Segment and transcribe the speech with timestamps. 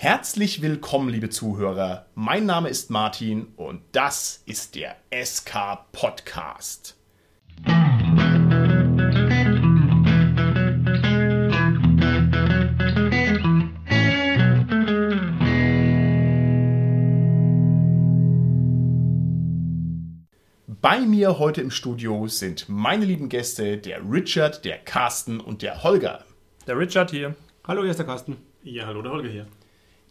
[0.00, 2.06] Herzlich willkommen, liebe Zuhörer.
[2.14, 6.96] Mein Name ist Martin und das ist der SK Podcast.
[20.80, 25.82] Bei mir heute im Studio sind meine lieben Gäste, der Richard, der Carsten und der
[25.82, 26.24] Holger.
[26.68, 27.34] Der Richard hier.
[27.66, 28.36] Hallo, hier ist der Carsten.
[28.62, 29.48] Ja, hallo, der Holger hier.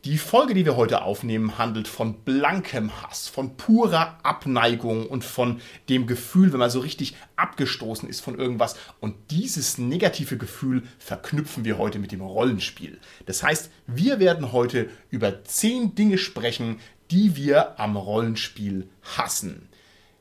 [0.07, 5.59] Die Folge, die wir heute aufnehmen, handelt von blankem Hass, von purer Abneigung und von
[5.89, 8.77] dem Gefühl, wenn man so richtig abgestoßen ist von irgendwas.
[9.01, 12.99] Und dieses negative Gefühl verknüpfen wir heute mit dem Rollenspiel.
[13.25, 16.79] Das heißt, wir werden heute über zehn Dinge sprechen,
[17.11, 18.87] die wir am Rollenspiel
[19.17, 19.67] hassen.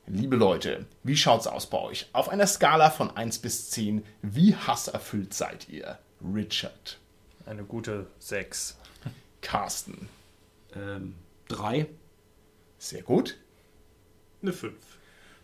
[0.05, 2.09] Liebe Leute, wie schaut's aus bei euch?
[2.11, 5.97] Auf einer Skala von 1 bis 10, wie hasserfüllt seid ihr?
[6.21, 6.99] Richard.
[7.45, 8.75] Eine gute 6.
[9.41, 10.09] Carsten.
[10.75, 11.15] Ähm,
[11.47, 11.87] drei.
[12.77, 13.37] Sehr gut.
[14.41, 14.73] Eine 5.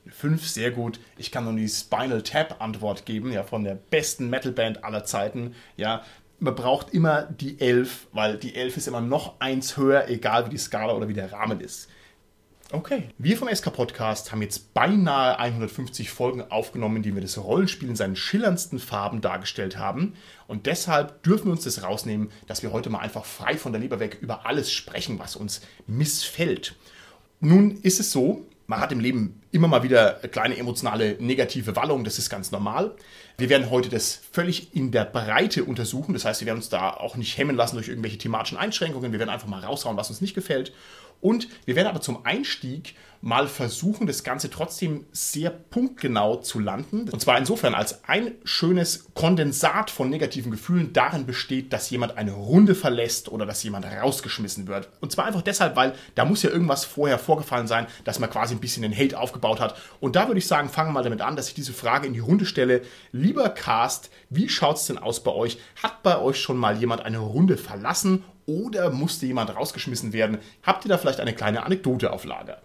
[0.06, 1.00] Eine 5, sehr gut.
[1.18, 5.56] Ich kann nur die Spinal Tap Antwort geben, ja, von der besten Metalband aller Zeiten.
[5.78, 6.04] Ja,
[6.40, 10.52] man braucht immer die 11, weil die 11 ist immer noch eins höher, egal wie
[10.52, 11.90] die Skala oder wie der Rahmen ist.
[12.74, 13.04] Okay.
[13.20, 17.88] Wir vom SK Podcast haben jetzt beinahe 150 Folgen aufgenommen, in denen wir das Rollenspiel
[17.88, 20.16] in seinen schillerndsten Farben dargestellt haben.
[20.48, 23.82] Und deshalb dürfen wir uns das rausnehmen, dass wir heute mal einfach frei von der
[23.82, 26.76] Leber weg über alles sprechen, was uns missfällt.
[27.40, 32.06] Nun ist es so, man hat im Leben immer mal wieder kleine emotionale negative Wallungen,
[32.06, 32.96] das ist ganz normal.
[33.38, 36.90] Wir werden heute das völlig in der Breite untersuchen, das heißt, wir werden uns da
[36.90, 40.22] auch nicht hemmen lassen durch irgendwelche thematischen Einschränkungen, wir werden einfach mal raushauen, was uns
[40.22, 40.74] nicht gefällt
[41.24, 47.08] und wir werden aber zum Einstieg mal versuchen, das Ganze trotzdem sehr punktgenau zu landen.
[47.10, 52.34] Und zwar insofern, als ein schönes Kondensat von negativen Gefühlen darin besteht, dass jemand eine
[52.34, 54.90] Runde verlässt oder dass jemand rausgeschmissen wird.
[55.00, 58.56] Und zwar einfach deshalb, weil da muss ja irgendwas vorher vorgefallen sein, dass man quasi
[58.56, 59.78] ein bisschen den Hate aufgebaut hat.
[60.02, 62.14] Und da würde ich sagen, fangen wir mal damit an, dass ich diese Frage in
[62.14, 62.82] die Runde stelle.
[63.14, 65.60] Lieber Cast, wie schaut es denn aus bei euch?
[65.82, 70.40] Hat bei euch schon mal jemand eine Runde verlassen oder musste jemand rausgeschmissen werden?
[70.64, 72.62] Habt ihr da vielleicht eine kleine Anekdote auf Lager?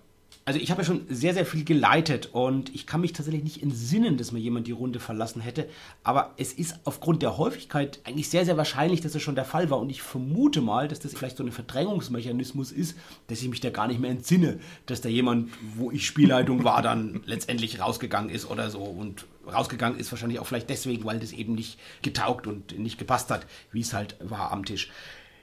[0.48, 3.62] Also ich habe ja schon sehr, sehr viel geleitet und ich kann mich tatsächlich nicht
[3.62, 5.68] entsinnen, dass mir jemand die Runde verlassen hätte.
[6.04, 9.68] Aber es ist aufgrund der Häufigkeit eigentlich sehr, sehr wahrscheinlich, dass es schon der Fall
[9.68, 9.78] war.
[9.78, 12.96] Und ich vermute mal, dass das vielleicht so ein Verdrängungsmechanismus ist,
[13.26, 16.80] dass ich mich da gar nicht mehr entsinne, dass da jemand, wo ich Spielleitung war,
[16.80, 18.78] dann letztendlich rausgegangen ist oder so.
[18.78, 23.30] Und rausgegangen ist wahrscheinlich auch vielleicht deswegen, weil das eben nicht getaugt und nicht gepasst
[23.30, 24.90] hat, wie es halt war am Tisch.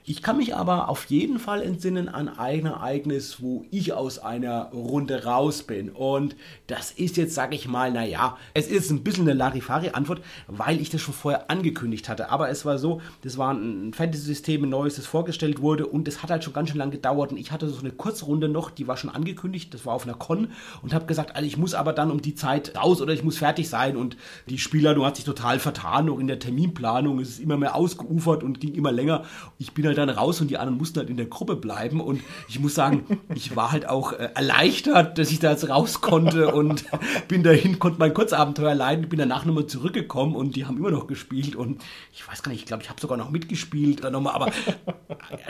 [0.08, 4.66] Ich kann mich aber auf jeden Fall entsinnen an ein Ereignis, wo ich aus einer
[4.66, 5.90] Runde raus bin.
[5.90, 6.36] Und
[6.68, 10.90] das ist jetzt, sage ich mal, naja, es ist ein bisschen eine Larifari-Antwort, weil ich
[10.90, 12.30] das schon vorher angekündigt hatte.
[12.30, 16.22] Aber es war so, das war ein Fantasy-System, ein neues, das vorgestellt wurde und es
[16.22, 17.32] hat halt schon ganz schön lange gedauert.
[17.32, 20.14] Und ich hatte so eine Kurzrunde noch, die war schon angekündigt, das war auf einer
[20.14, 20.52] Con
[20.82, 23.38] und habe gesagt, also ich muss aber dann um die Zeit raus oder ich muss
[23.38, 23.96] fertig sein.
[23.96, 24.16] Und
[24.48, 27.18] die Spieler, hat sich total vertan, auch in der Terminplanung.
[27.18, 29.24] Es ist immer mehr ausgeufert und ging immer länger.
[29.58, 32.00] Ich bin halt dann raus und die anderen mussten halt in der Gruppe bleiben.
[32.00, 36.00] Und ich muss sagen, ich war halt auch äh, erleichtert, dass ich da jetzt raus
[36.00, 36.84] konnte und
[37.28, 41.06] bin dahin, konnte mein Kurzabenteuer leiden, bin danach nochmal zurückgekommen und die haben immer noch
[41.06, 41.56] gespielt.
[41.56, 44.52] Und ich weiß gar nicht, ich glaube, ich habe sogar noch mitgespielt dann nochmal, aber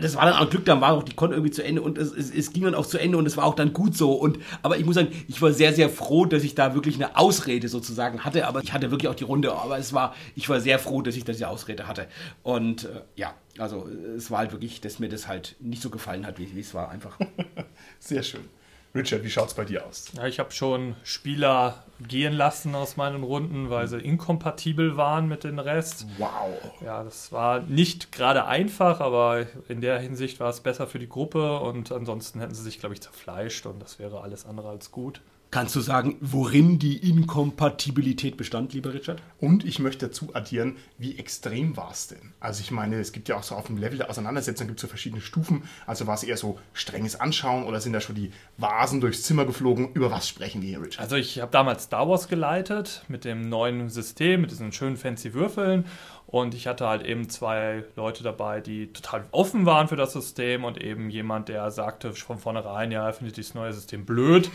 [0.01, 2.13] das war dann auch Glück, dann war auch die Con irgendwie zu Ende und es,
[2.13, 4.13] es, es ging dann auch zu Ende und es war auch dann gut so.
[4.13, 7.17] Und aber ich muss sagen, ich war sehr, sehr froh, dass ich da wirklich eine
[7.17, 10.61] Ausrede sozusagen hatte, aber ich hatte wirklich auch die Runde, aber es war, ich war
[10.61, 12.07] sehr froh, dass ich da diese Ausrede hatte.
[12.43, 16.27] Und äh, ja, also es war halt wirklich, dass mir das halt nicht so gefallen
[16.27, 17.19] hat, wie, wie es war einfach.
[17.99, 18.49] Sehr schön.
[18.97, 20.06] Richard, wie schaut es bei dir aus?
[20.17, 25.45] Ja, ich habe schon Spieler gehen lassen aus meinen Runden, weil sie inkompatibel waren mit
[25.45, 26.06] dem Rest.
[26.16, 26.72] Wow.
[26.83, 31.09] Ja, das war nicht gerade einfach, aber in der Hinsicht war es besser für die
[31.09, 34.91] Gruppe und ansonsten hätten sie sich, glaube ich, zerfleischt und das wäre alles andere als
[34.91, 35.21] gut.
[35.56, 39.22] Kannst du sagen, worin die Inkompatibilität bestand, lieber Richard?
[39.41, 42.34] Und ich möchte dazu addieren, wie extrem war es denn?
[42.41, 44.83] Also ich meine, es gibt ja auch so auf dem Level der Auseinandersetzung gibt es
[44.83, 45.62] so verschiedene Stufen.
[45.87, 49.47] Also war es eher so strenges Anschauen oder sind da schon die Vasen durchs Zimmer
[49.47, 49.95] geflogen?
[49.95, 51.01] Über was sprechen wir hier, Richard?
[51.01, 55.33] Also ich habe damals Star Wars geleitet mit dem neuen System, mit diesen schönen fancy
[55.33, 55.86] Würfeln
[56.27, 60.65] und ich hatte halt eben zwei Leute dabei, die total offen waren für das System
[60.65, 64.51] und eben jemand, der sagte von vornherein, ja, er findet dieses neue System blöd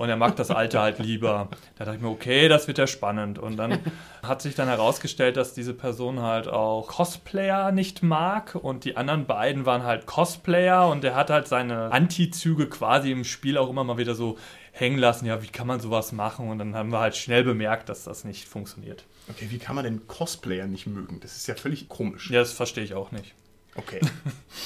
[0.00, 1.50] und er mag das alte halt lieber.
[1.76, 3.38] Da dachte ich mir, okay, das wird ja spannend.
[3.38, 3.80] Und dann
[4.22, 9.26] hat sich dann herausgestellt, dass diese Person halt auch Cosplayer nicht mag und die anderen
[9.26, 13.84] beiden waren halt Cosplayer und er hat halt seine Antizüge quasi im Spiel auch immer
[13.84, 14.38] mal wieder so
[14.72, 16.48] hängen lassen, ja, wie kann man sowas machen?
[16.48, 19.04] Und dann haben wir halt schnell bemerkt, dass das nicht funktioniert.
[19.28, 21.20] Okay, wie kann man denn Cosplayer nicht mögen?
[21.20, 22.30] Das ist ja völlig komisch.
[22.30, 23.34] Ja, das verstehe ich auch nicht.
[23.74, 24.00] Okay,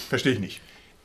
[0.09, 0.61] verstehe ich nicht.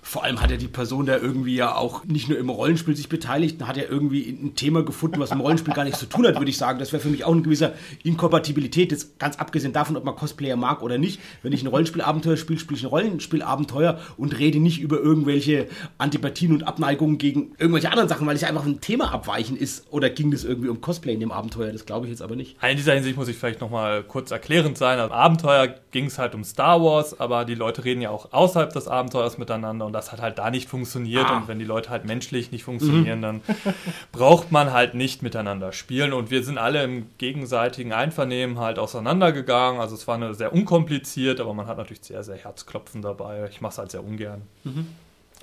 [0.09, 3.09] Vor allem hat ja die Person da irgendwie ja auch nicht nur im Rollenspiel sich
[3.09, 6.39] beteiligt, hat ja irgendwie ein Thema gefunden, was im Rollenspiel gar nichts zu tun hat,
[6.39, 6.79] würde ich sagen.
[6.79, 10.55] Das wäre für mich auch eine gewisse Inkompatibilität, jetzt ganz abgesehen davon, ob man Cosplayer
[10.55, 11.19] mag oder nicht.
[11.43, 15.67] Wenn ich ein Rollenspielabenteuer spiele, spiele ich ein Rollenspielabenteuer und rede nicht über irgendwelche
[15.99, 19.85] Antipathien und Abneigungen gegen irgendwelche anderen Sachen, weil es ja einfach ein Thema abweichen ist.
[19.91, 21.71] Oder ging das irgendwie um Cosplay in dem Abenteuer?
[21.71, 22.57] Das glaube ich jetzt aber nicht.
[22.67, 24.97] In dieser Hinsicht muss ich vielleicht nochmal kurz erklärend sein.
[24.97, 28.73] Im Abenteuer ging es halt um Star Wars, aber die Leute reden ja auch außerhalb
[28.73, 31.25] des Abenteuers miteinander und das hat halt da nicht funktioniert.
[31.25, 31.37] Ah.
[31.37, 33.41] Und wenn die Leute halt menschlich nicht funktionieren, dann
[34.11, 36.13] braucht man halt nicht miteinander spielen.
[36.13, 39.79] Und wir sind alle im gegenseitigen Einvernehmen halt auseinandergegangen.
[39.79, 43.47] Also es war eine sehr unkompliziert, aber man hat natürlich sehr, sehr Herzklopfen dabei.
[43.49, 44.41] Ich mache es halt sehr ungern.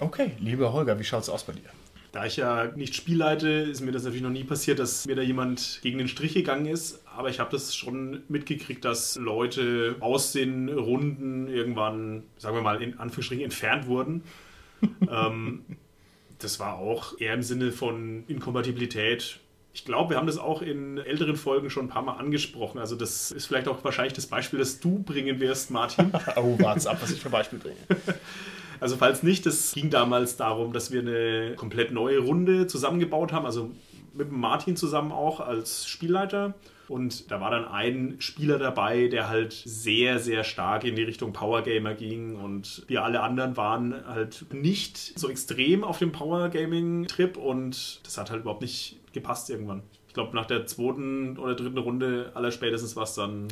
[0.00, 1.70] Okay, lieber Holger, wie schaut's aus bei dir?
[2.16, 5.20] Da ich ja nicht spielleite, ist mir das natürlich noch nie passiert, dass mir da
[5.20, 7.02] jemand gegen den Strich gegangen ist.
[7.14, 12.82] Aber ich habe das schon mitgekriegt, dass Leute aus den Runden irgendwann, sagen wir mal,
[12.82, 14.22] in Anführungsstrichen entfernt wurden.
[15.10, 15.64] Ähm,
[16.38, 19.40] das war auch eher im Sinne von Inkompatibilität.
[19.72, 22.78] Ich glaube, wir haben das auch in älteren Folgen schon ein paar Mal angesprochen.
[22.78, 26.12] Also das ist vielleicht auch wahrscheinlich das Beispiel, das du bringen wirst, Martin.
[26.36, 27.76] Oh, wart's ab, was ich für Beispiel bringe.
[28.78, 33.46] Also falls nicht, es ging damals darum, dass wir eine komplett neue Runde zusammengebaut haben,
[33.46, 33.70] also
[34.12, 36.52] mit Martin zusammen auch als Spielleiter.
[36.88, 41.32] Und da war dann ein Spieler dabei, der halt sehr, sehr stark in die Richtung
[41.32, 42.36] Power Gamer ging.
[42.36, 47.36] Und wir alle anderen waren halt nicht so extrem auf dem Power Gaming Trip.
[47.36, 49.82] Und das hat halt überhaupt nicht gepasst irgendwann.
[50.08, 53.48] Ich glaube, nach der zweiten oder dritten Runde aller spätestens war es dann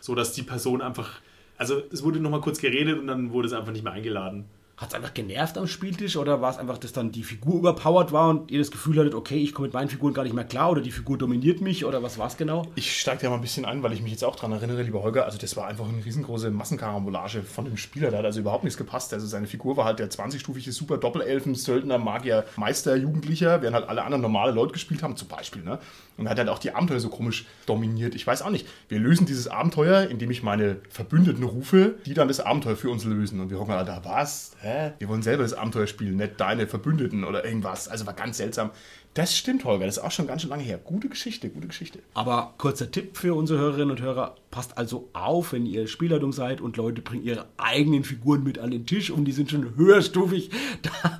[0.00, 1.20] so, dass die Person einfach.
[1.56, 4.44] Also es wurde nochmal kurz geredet und dann wurde es einfach nicht mehr eingeladen.
[4.78, 8.12] Hat es einfach genervt am Spieltisch oder war es einfach, dass dann die Figur überpowered
[8.12, 10.44] war und ihr das Gefühl hattet, okay, ich komme mit meinen Figuren gar nicht mehr
[10.44, 12.64] klar oder die Figur dominiert mich oder was war es genau?
[12.76, 15.02] Ich steige da mal ein bisschen ein, weil ich mich jetzt auch dran erinnere, lieber
[15.02, 15.24] Holger.
[15.24, 18.12] Also, das war einfach eine riesengroße Massenkarambolage von dem Spieler.
[18.12, 19.12] Da hat also überhaupt nichts gepasst.
[19.12, 23.88] Also, seine Figur war halt der 20-stufige Super Doppelelfen, Söldner, Magier, Meister, Jugendlicher, während halt
[23.88, 25.64] alle anderen normale Leute gespielt haben, zum Beispiel.
[25.64, 25.80] Ne?
[26.18, 28.14] Und hat halt auch die Abenteuer so komisch dominiert.
[28.14, 28.66] Ich weiß auch nicht.
[28.88, 33.04] Wir lösen dieses Abenteuer, indem ich meine Verbündeten rufe, die dann das Abenteuer für uns
[33.04, 33.40] lösen.
[33.40, 34.52] Und wir hocken halt da, was?
[34.60, 34.92] Hä?
[34.98, 37.88] Wir wollen selber das Abenteuer spielen, nicht deine Verbündeten oder irgendwas.
[37.88, 38.70] Also war ganz seltsam.
[39.14, 39.86] Das stimmt, Holger.
[39.86, 40.78] Das ist auch schon ganz schön lange her.
[40.78, 42.00] Gute Geschichte, gute Geschichte.
[42.14, 46.60] Aber kurzer Tipp für unsere Hörerinnen und Hörer, passt also auf, wenn ihr Spielleitung seid
[46.60, 50.50] und Leute bringen ihre eigenen Figuren mit an den Tisch und die sind schon höherstufig.
[50.82, 51.18] Da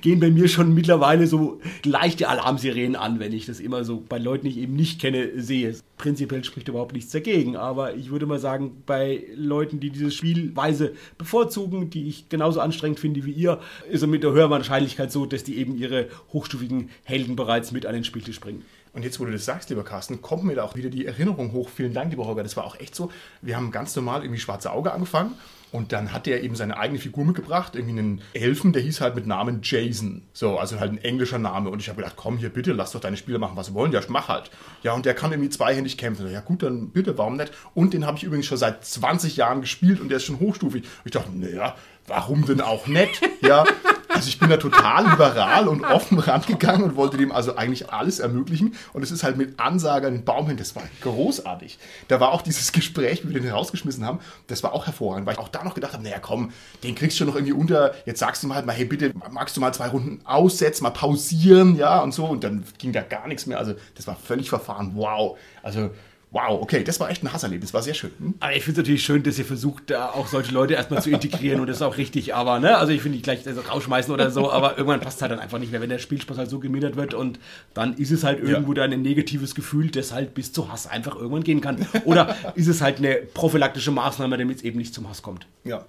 [0.00, 4.18] gehen bei mir schon mittlerweile so leichte Alarmsirenen an, wenn ich das immer so bei
[4.18, 5.74] Leuten, die ich eben nicht kenne, sehe.
[5.96, 10.92] Prinzipiell spricht überhaupt nichts dagegen, aber ich würde mal sagen, bei Leuten, die diese Spielweise
[11.18, 13.60] bevorzugen, die ich genauso anstrengend finde wie ihr,
[13.90, 17.86] ist es mit der höheren Wahrscheinlichkeit so, dass die eben ihre hochstufigen Helden bereits mit
[17.86, 18.64] an den Spieltisch bringen.
[18.92, 21.52] Und jetzt, wo du das sagst, lieber Carsten, kommt mir da auch wieder die Erinnerung
[21.52, 21.68] hoch.
[21.68, 22.42] Vielen Dank, lieber Holger.
[22.42, 23.12] Das war auch echt so.
[23.40, 25.34] Wir haben ganz normal irgendwie Schwarze Auge angefangen.
[25.72, 29.14] Und dann hat der eben seine eigene Figur mitgebracht, irgendwie einen Elfen, der hieß halt
[29.14, 30.22] mit Namen Jason.
[30.32, 31.70] So, also halt ein englischer Name.
[31.70, 33.92] Und ich habe gedacht, komm hier bitte, lass doch deine Spieler machen, was sie wollen.
[33.92, 34.50] Ja, mach halt.
[34.82, 36.30] Ja, und der kann irgendwie zweihändig kämpfen.
[36.30, 37.52] Ja gut, dann bitte, warum nicht?
[37.74, 40.82] Und den habe ich übrigens schon seit 20 Jahren gespielt und der ist schon hochstufig.
[40.82, 41.76] Und ich dachte, naja,
[42.10, 43.22] warum denn auch nicht?
[43.40, 43.64] Ja,
[44.08, 48.18] also ich bin da total liberal und offen rangegangen und wollte dem also eigentlich alles
[48.18, 48.74] ermöglichen.
[48.92, 51.78] Und es ist halt mit Ansage an den Baum hin, das war großartig.
[52.08, 54.18] Da war auch dieses Gespräch, wie wir den rausgeschmissen haben,
[54.48, 56.52] das war auch hervorragend, weil ich auch da noch gedacht habe, naja komm,
[56.82, 57.94] den kriegst du noch irgendwie unter.
[58.04, 60.90] Jetzt sagst du mal halt mal, hey bitte, magst du mal zwei Runden aussetzen, mal
[60.90, 62.26] pausieren, ja und so.
[62.26, 63.58] Und dann ging da gar nichts mehr.
[63.58, 64.92] Also das war völlig verfahren.
[64.94, 65.38] Wow.
[65.62, 65.90] Also
[66.32, 68.12] Wow, okay, das war echt ein Hasserlebnis, war sehr schön.
[68.18, 68.34] Hm?
[68.38, 71.10] Aber ich finde es natürlich schön, dass ihr versucht, da auch solche Leute erstmal zu
[71.10, 74.14] integrieren und das ist auch richtig, aber, ne, also ich finde nicht gleich also rausschmeißen
[74.14, 76.60] oder so, aber irgendwann passt halt dann einfach nicht mehr, wenn der Spielspaß halt so
[76.60, 77.40] gemindert wird und
[77.74, 81.16] dann ist es halt irgendwo dann ein negatives Gefühl, das halt bis zu Hass einfach
[81.16, 81.84] irgendwann gehen kann.
[82.04, 85.48] Oder ist es halt eine prophylaktische Maßnahme, damit es eben nicht zum Hass kommt.
[85.64, 85.84] Ja.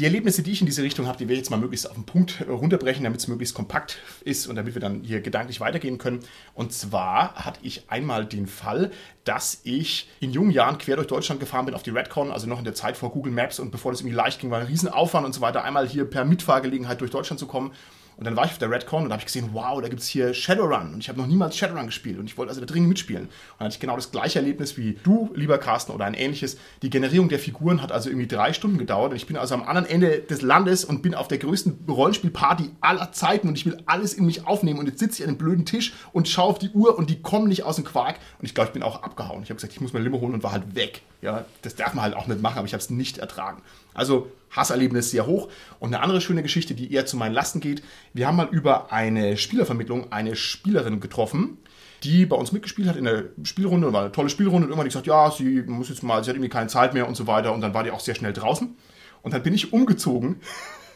[0.00, 1.94] Die Erlebnisse, die ich in diese Richtung habe, die will ich jetzt mal möglichst auf
[1.94, 5.60] den Punkt äh, runterbrechen, damit es möglichst kompakt ist und damit wir dann hier gedanklich
[5.60, 6.20] weitergehen können.
[6.54, 8.92] Und zwar hatte ich einmal den Fall,
[9.24, 12.56] dass ich in jungen Jahren quer durch Deutschland gefahren bin auf die Redcon, also noch
[12.60, 15.26] in der Zeit vor Google Maps und bevor das irgendwie leicht ging, war ein Riesenaufwand
[15.26, 17.72] und so weiter, einmal hier per Mitfahrgelegenheit durch Deutschland zu kommen.
[18.20, 20.06] Und dann war ich auf der Redcon und habe ich gesehen, wow, da gibt es
[20.06, 20.92] hier Shadowrun.
[20.92, 23.22] Und ich habe noch niemals Shadowrun gespielt und ich wollte also da dringend mitspielen.
[23.22, 26.58] Und dann hatte ich genau das gleiche Erlebnis wie du, lieber Carsten, oder ein ähnliches.
[26.82, 29.62] Die Generierung der Figuren hat also irgendwie drei Stunden gedauert und ich bin also am
[29.62, 33.78] anderen Ende des Landes und bin auf der größten Rollenspielparty aller Zeiten und ich will
[33.86, 34.80] alles in mich aufnehmen.
[34.80, 37.22] Und jetzt sitze ich an dem blöden Tisch und schaue auf die Uhr und die
[37.22, 38.16] kommen nicht aus dem Quark.
[38.38, 39.42] Und ich glaube, ich bin auch abgehauen.
[39.44, 41.00] Ich habe gesagt, ich muss mein Limo holen und war halt weg.
[41.22, 43.62] Ja, das darf man halt auch nicht machen, aber ich habe es nicht ertragen.
[44.00, 45.48] Also Hasserlebnis sehr hoch.
[45.78, 47.82] Und eine andere schöne Geschichte, die eher zu meinen Lasten geht.
[48.14, 51.58] Wir haben mal über eine Spielervermittlung eine Spielerin getroffen,
[52.02, 53.92] die bei uns mitgespielt hat in der Spielrunde.
[53.92, 56.36] War eine tolle Spielrunde und irgendwann hat gesagt, ja, sie muss jetzt mal, sie hat
[56.36, 57.52] irgendwie keine Zeit mehr und so weiter.
[57.52, 58.74] Und dann war die auch sehr schnell draußen.
[59.20, 60.40] Und dann bin ich umgezogen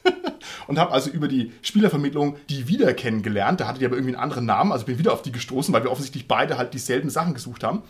[0.66, 3.61] und habe also über die Spielervermittlung die wieder kennengelernt.
[3.61, 5.84] Da hatte die aber irgendwie einen anderen Namen, also bin wieder auf die gestoßen, weil
[5.84, 7.82] wir offensichtlich beide halt dieselben Sachen gesucht haben.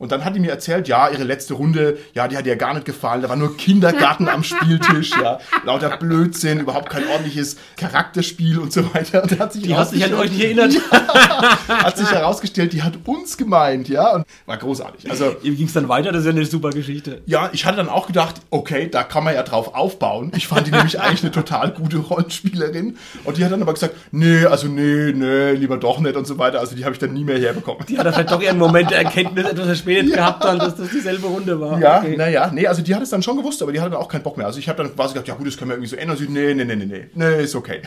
[0.00, 2.72] Und dann hat die mir erzählt, ja, ihre letzte Runde, ja, die hat ihr gar
[2.72, 3.20] nicht gefallen.
[3.20, 5.38] Da war nur Kindergarten am Spieltisch, ja.
[5.66, 9.22] Lauter Blödsinn, überhaupt kein ordentliches Charakterspiel und so weiter.
[9.22, 10.72] Und hat sich Die hat sich an euch nicht erinnert.
[11.68, 14.14] hat sich herausgestellt, die hat uns gemeint, ja.
[14.14, 15.10] Und war großartig.
[15.10, 17.20] Also, Ihm ging es dann weiter, das ist ja eine super Geschichte.
[17.26, 20.32] ja, ich hatte dann auch gedacht, okay, da kann man ja drauf aufbauen.
[20.34, 22.96] Ich fand die nämlich eigentlich eine total gute Rollenspielerin.
[23.24, 26.38] Und die hat dann aber gesagt, nee, also nee, nee, lieber doch nicht und so
[26.38, 26.58] weiter.
[26.58, 27.84] Also die habe ich dann nie mehr herbekommen.
[27.86, 30.90] Die hat er vielleicht doch ihren Moment der Erkenntnis etwas verspätet gehabt, dann, dass das
[30.90, 31.78] dieselbe Runde war.
[31.80, 32.16] Ja, Okay.
[32.16, 34.22] naja, nee, also die hat es dann schon gewusst, aber die hatte dann auch keinen
[34.22, 34.46] Bock mehr.
[34.46, 36.16] Also ich habe dann quasi gedacht, ja gut, das können wir irgendwie so ändern.
[36.16, 37.82] Sie, nee, nee, nee, nee, nee, nee, ist okay.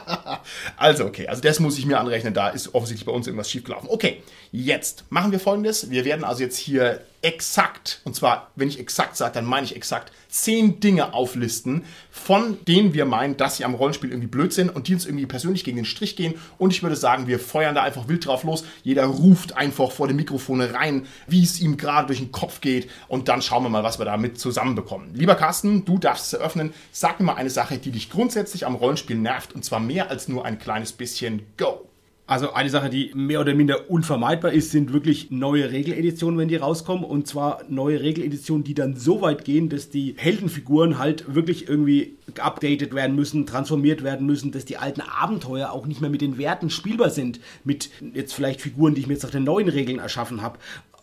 [0.76, 3.88] also okay, also das muss ich mir anrechnen, da ist offensichtlich bei uns irgendwas schiefgelaufen.
[3.90, 5.90] Okay, jetzt machen wir folgendes.
[5.90, 9.74] Wir werden also jetzt hier exakt, und zwar, wenn ich exakt sage, dann meine ich
[9.74, 14.68] exakt, zehn Dinge auflisten, von denen wir meinen, dass sie am Rollenspiel irgendwie blöd sind
[14.74, 16.34] und die uns irgendwie persönlich gegen den Strich gehen.
[16.58, 18.64] Und ich würde sagen, wir feuern da einfach wild drauf los.
[18.84, 22.88] Jeder ruft einfach vor die Mikrofone rein, wie es ihm gerade durch den Kopf geht.
[23.08, 25.14] Und dann schauen wir mal, was wir damit zusammenbekommen.
[25.14, 26.72] Lieber Carsten, du darfst es eröffnen.
[26.92, 29.54] Sag mir mal eine Sache, die dich grundsätzlich am Rollenspiel nervt.
[29.54, 31.88] Und zwar mehr als nur ein kleines bisschen Go.
[32.28, 36.56] Also eine Sache, die mehr oder minder unvermeidbar ist, sind wirklich neue Regeleditionen, wenn die
[36.56, 37.02] rauskommen.
[37.02, 42.18] Und zwar neue Regeleditionen, die dann so weit gehen, dass die Heldenfiguren halt wirklich irgendwie
[42.34, 46.36] geupdatet werden müssen, transformiert werden müssen, dass die alten Abenteuer auch nicht mehr mit den
[46.36, 47.40] Werten spielbar sind.
[47.64, 50.58] Mit jetzt vielleicht Figuren, die ich mir jetzt nach den neuen Regeln erschaffen habe.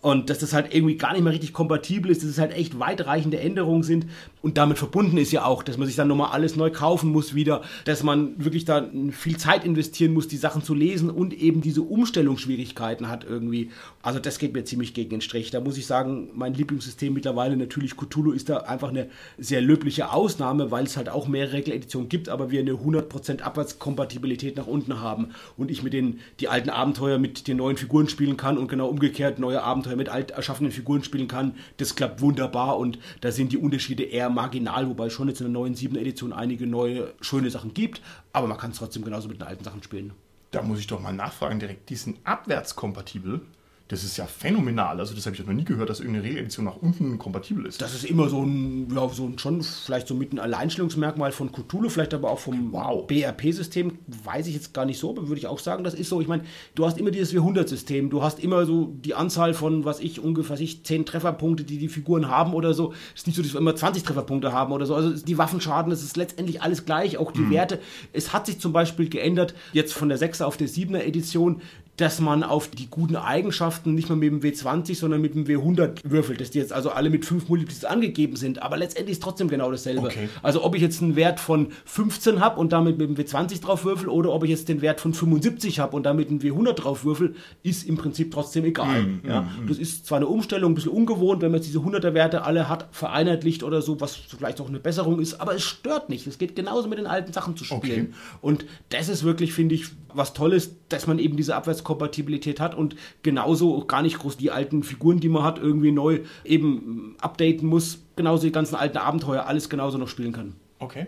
[0.05, 2.77] Und dass das halt irgendwie gar nicht mehr richtig kompatibel ist, dass es halt echt
[2.77, 4.05] weitreichende Änderungen sind.
[4.43, 7.33] Und damit verbunden ist ja auch, dass man sich dann nochmal alles neu kaufen muss
[7.33, 11.61] wieder, dass man wirklich da viel Zeit investieren muss, die Sachen zu lesen und eben
[11.61, 13.71] diese Umstellungsschwierigkeiten hat irgendwie.
[14.03, 15.49] Also das geht mir ziemlich gegen den Strich.
[15.49, 19.07] Da muss ich sagen, mein Lieblingssystem mittlerweile natürlich Cthulhu ist da einfach eine
[19.39, 24.55] sehr löbliche Ausnahme, weil es halt auch mehrere Regeleditionen gibt, aber wir eine 100% Abwärtskompatibilität
[24.55, 28.37] nach unten haben und ich mit den die alten Abenteuer mit den neuen Figuren spielen
[28.37, 31.55] kann und genau umgekehrt neue Abenteuer mit alt erschaffenen Figuren spielen kann.
[31.77, 35.45] Das klappt wunderbar und da sind die Unterschiede eher marginal, wobei es schon jetzt in
[35.45, 35.95] der neuen 7.
[35.95, 38.01] Edition einige neue schöne Sachen gibt,
[38.33, 40.13] aber man kann es trotzdem genauso mit den alten Sachen spielen.
[40.51, 41.89] Da muss ich doch mal nachfragen direkt.
[41.89, 43.41] Die sind abwärtskompatibel.
[43.87, 44.99] Das ist ja phänomenal.
[44.99, 47.79] Also das habe ich noch nie gehört, dass irgendeine Regeledition nach unten kompatibel ist.
[47.81, 51.51] Das ist immer so ein, ja, so ein schon vielleicht so mit ein Alleinstellungsmerkmal von
[51.51, 53.05] Cthulhu, vielleicht aber auch vom Wow.
[53.05, 56.19] BRP-System, weiß ich jetzt gar nicht so, aber würde ich auch sagen, das ist so.
[56.19, 59.99] Ich meine, du hast immer dieses W100-System, du hast immer so die Anzahl von, was
[59.99, 62.91] ich, ungefähr, ich, 10 Trefferpunkte, die die Figuren haben oder so.
[63.13, 64.95] Es ist nicht so, dass wir immer 20 Trefferpunkte haben oder so.
[64.95, 67.79] Also die Waffenschaden, das ist letztendlich alles gleich, auch die Werte.
[68.13, 71.61] Es hat sich zum Beispiel geändert, jetzt von der 6er auf der 7er Edition,
[71.97, 75.99] dass man auf die guten Eigenschaften nicht mehr mit dem W20, sondern mit dem W100
[76.03, 79.47] würfelt, dass die jetzt also alle mit 5 Multiples angegeben sind, aber letztendlich ist trotzdem
[79.47, 80.07] genau dasselbe.
[80.07, 80.29] Okay.
[80.43, 83.85] Also ob ich jetzt einen Wert von 15 habe und damit mit dem W20 drauf
[83.85, 87.05] würfel oder ob ich jetzt den Wert von 75 habe und damit einen W100 drauf
[87.05, 89.05] würfel, ist im Prinzip trotzdem egal.
[89.27, 89.47] ja.
[89.67, 92.67] Das ist zwar eine Umstellung, ein bisschen ungewohnt, wenn man jetzt diese 100er Werte alle
[92.67, 96.27] hat, vereinheitlicht oder so, was vielleicht auch eine Besserung ist, aber es stört nicht.
[96.27, 98.07] Es geht genauso mit den alten Sachen zu spielen.
[98.07, 98.13] Okay.
[98.41, 102.95] Und das ist wirklich, finde ich, was Tolles, dass man eben diese Abwärtskompatibilität hat und
[103.23, 107.99] genauso gar nicht groß die alten Figuren, die man hat, irgendwie neu eben updaten muss.
[108.15, 110.53] Genauso die ganzen alten Abenteuer, alles genauso noch spielen kann.
[110.79, 111.05] Okay.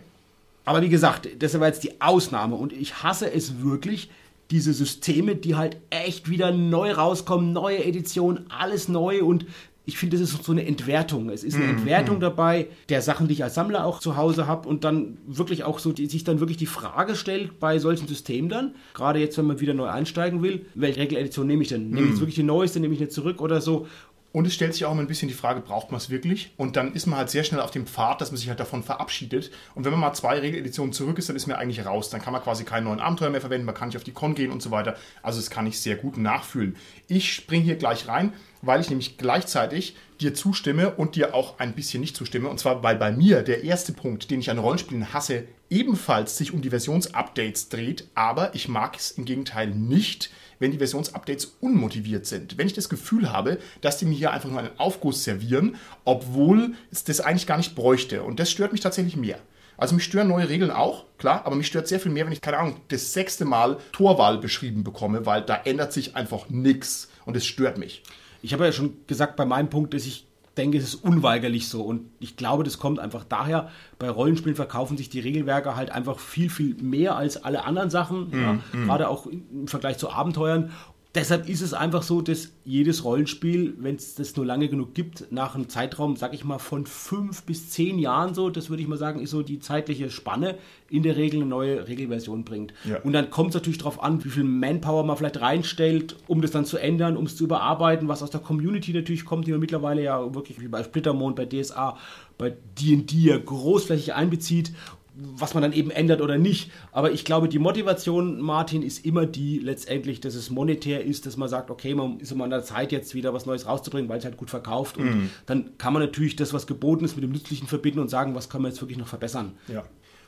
[0.66, 4.10] Aber wie gesagt, das war jetzt die Ausnahme und ich hasse es wirklich,
[4.52, 9.46] diese Systeme, die halt echt wieder neu rauskommen, neue Editionen, alles neu und
[9.88, 11.30] ich finde, das ist so eine Entwertung.
[11.30, 14.68] Es ist eine Entwertung dabei der Sachen, die ich als Sammler auch zu Hause habe
[14.68, 18.50] und dann wirklich auch so, die, sich dann wirklich die Frage stellt bei solchen Systemen
[18.50, 21.90] dann, gerade jetzt, wenn man wieder neu einsteigen will, welche Regeledition nehme ich denn?
[21.90, 23.88] Nehme ich jetzt wirklich die neueste, nehme ich nicht zurück oder so?
[24.34, 26.52] Und es stellt sich auch immer ein bisschen die Frage, braucht man es wirklich?
[26.58, 28.84] Und dann ist man halt sehr schnell auf dem Pfad, dass man sich halt davon
[28.84, 29.52] verabschiedet.
[29.74, 32.10] Und wenn man mal zwei Regeleditionen zurück ist, dann ist man eigentlich raus.
[32.10, 34.36] Dann kann man quasi keinen neuen Abenteuer mehr verwenden, man kann nicht auf die Con
[34.36, 34.96] gehen und so weiter.
[35.24, 36.76] Also das kann ich sehr gut nachfühlen.
[37.08, 38.34] Ich springe hier gleich rein,
[38.68, 42.50] weil ich nämlich gleichzeitig dir zustimme und dir auch ein bisschen nicht zustimme.
[42.50, 46.54] Und zwar, weil bei mir der erste Punkt, den ich an Rollenspielen hasse, ebenfalls sich
[46.54, 48.08] um die Versionsupdates dreht.
[48.16, 52.58] Aber ich mag es im Gegenteil nicht, wenn die Versionsupdates unmotiviert sind.
[52.58, 56.74] Wenn ich das Gefühl habe, dass die mir hier einfach nur einen Aufguss servieren, obwohl
[56.92, 58.24] es das eigentlich gar nicht bräuchte.
[58.24, 59.40] Und das stört mich tatsächlich mehr.
[59.78, 62.42] Also mich stören neue Regeln auch, klar, aber mich stört sehr viel mehr, wenn ich,
[62.42, 67.38] keine Ahnung, das sechste Mal Torwahl beschrieben bekomme, weil da ändert sich einfach nichts und
[67.38, 68.02] es stört mich.
[68.42, 70.28] Ich habe ja schon gesagt bei meinem Punkt, dass ich
[70.58, 71.82] denke, es ist unweigerlich so.
[71.84, 76.20] Und ich glaube, das kommt einfach daher, bei Rollenspielen verkaufen sich die Regelwerke halt einfach
[76.20, 78.32] viel, viel mehr als alle anderen Sachen.
[78.34, 80.72] ja, Gerade auch im Vergleich zu Abenteuern.
[81.16, 85.32] Deshalb ist es einfach so, dass jedes Rollenspiel, wenn es das nur lange genug gibt,
[85.32, 88.88] nach einem Zeitraum, sag ich mal, von fünf bis zehn Jahren so, das würde ich
[88.88, 90.58] mal sagen, ist so die zeitliche Spanne,
[90.90, 92.74] in der Regel eine neue Regelversion bringt.
[92.84, 93.00] Ja.
[93.02, 96.52] Und dann kommt es natürlich darauf an, wie viel Manpower man vielleicht reinstellt, um das
[96.52, 99.60] dann zu ändern, um es zu überarbeiten, was aus der Community natürlich kommt, die man
[99.60, 101.98] mittlerweile ja wirklich wie bei Splittermond, bei DSA,
[102.38, 104.72] bei D&D ja großflächig einbezieht
[105.20, 106.72] was man dann eben ändert oder nicht.
[106.92, 111.38] Aber ich glaube, die Motivation, Martin, ist immer die letztendlich, dass es monetär ist, dass
[111.38, 114.20] man sagt, okay, man ist immer an der Zeit, jetzt wieder was Neues rauszubringen, weil
[114.20, 114.98] es halt gut verkauft.
[114.98, 118.36] Und dann kann man natürlich das, was geboten ist, mit dem Nützlichen verbinden und sagen,
[118.36, 119.54] was können wir jetzt wirklich noch verbessern.
[119.68, 119.84] Ja.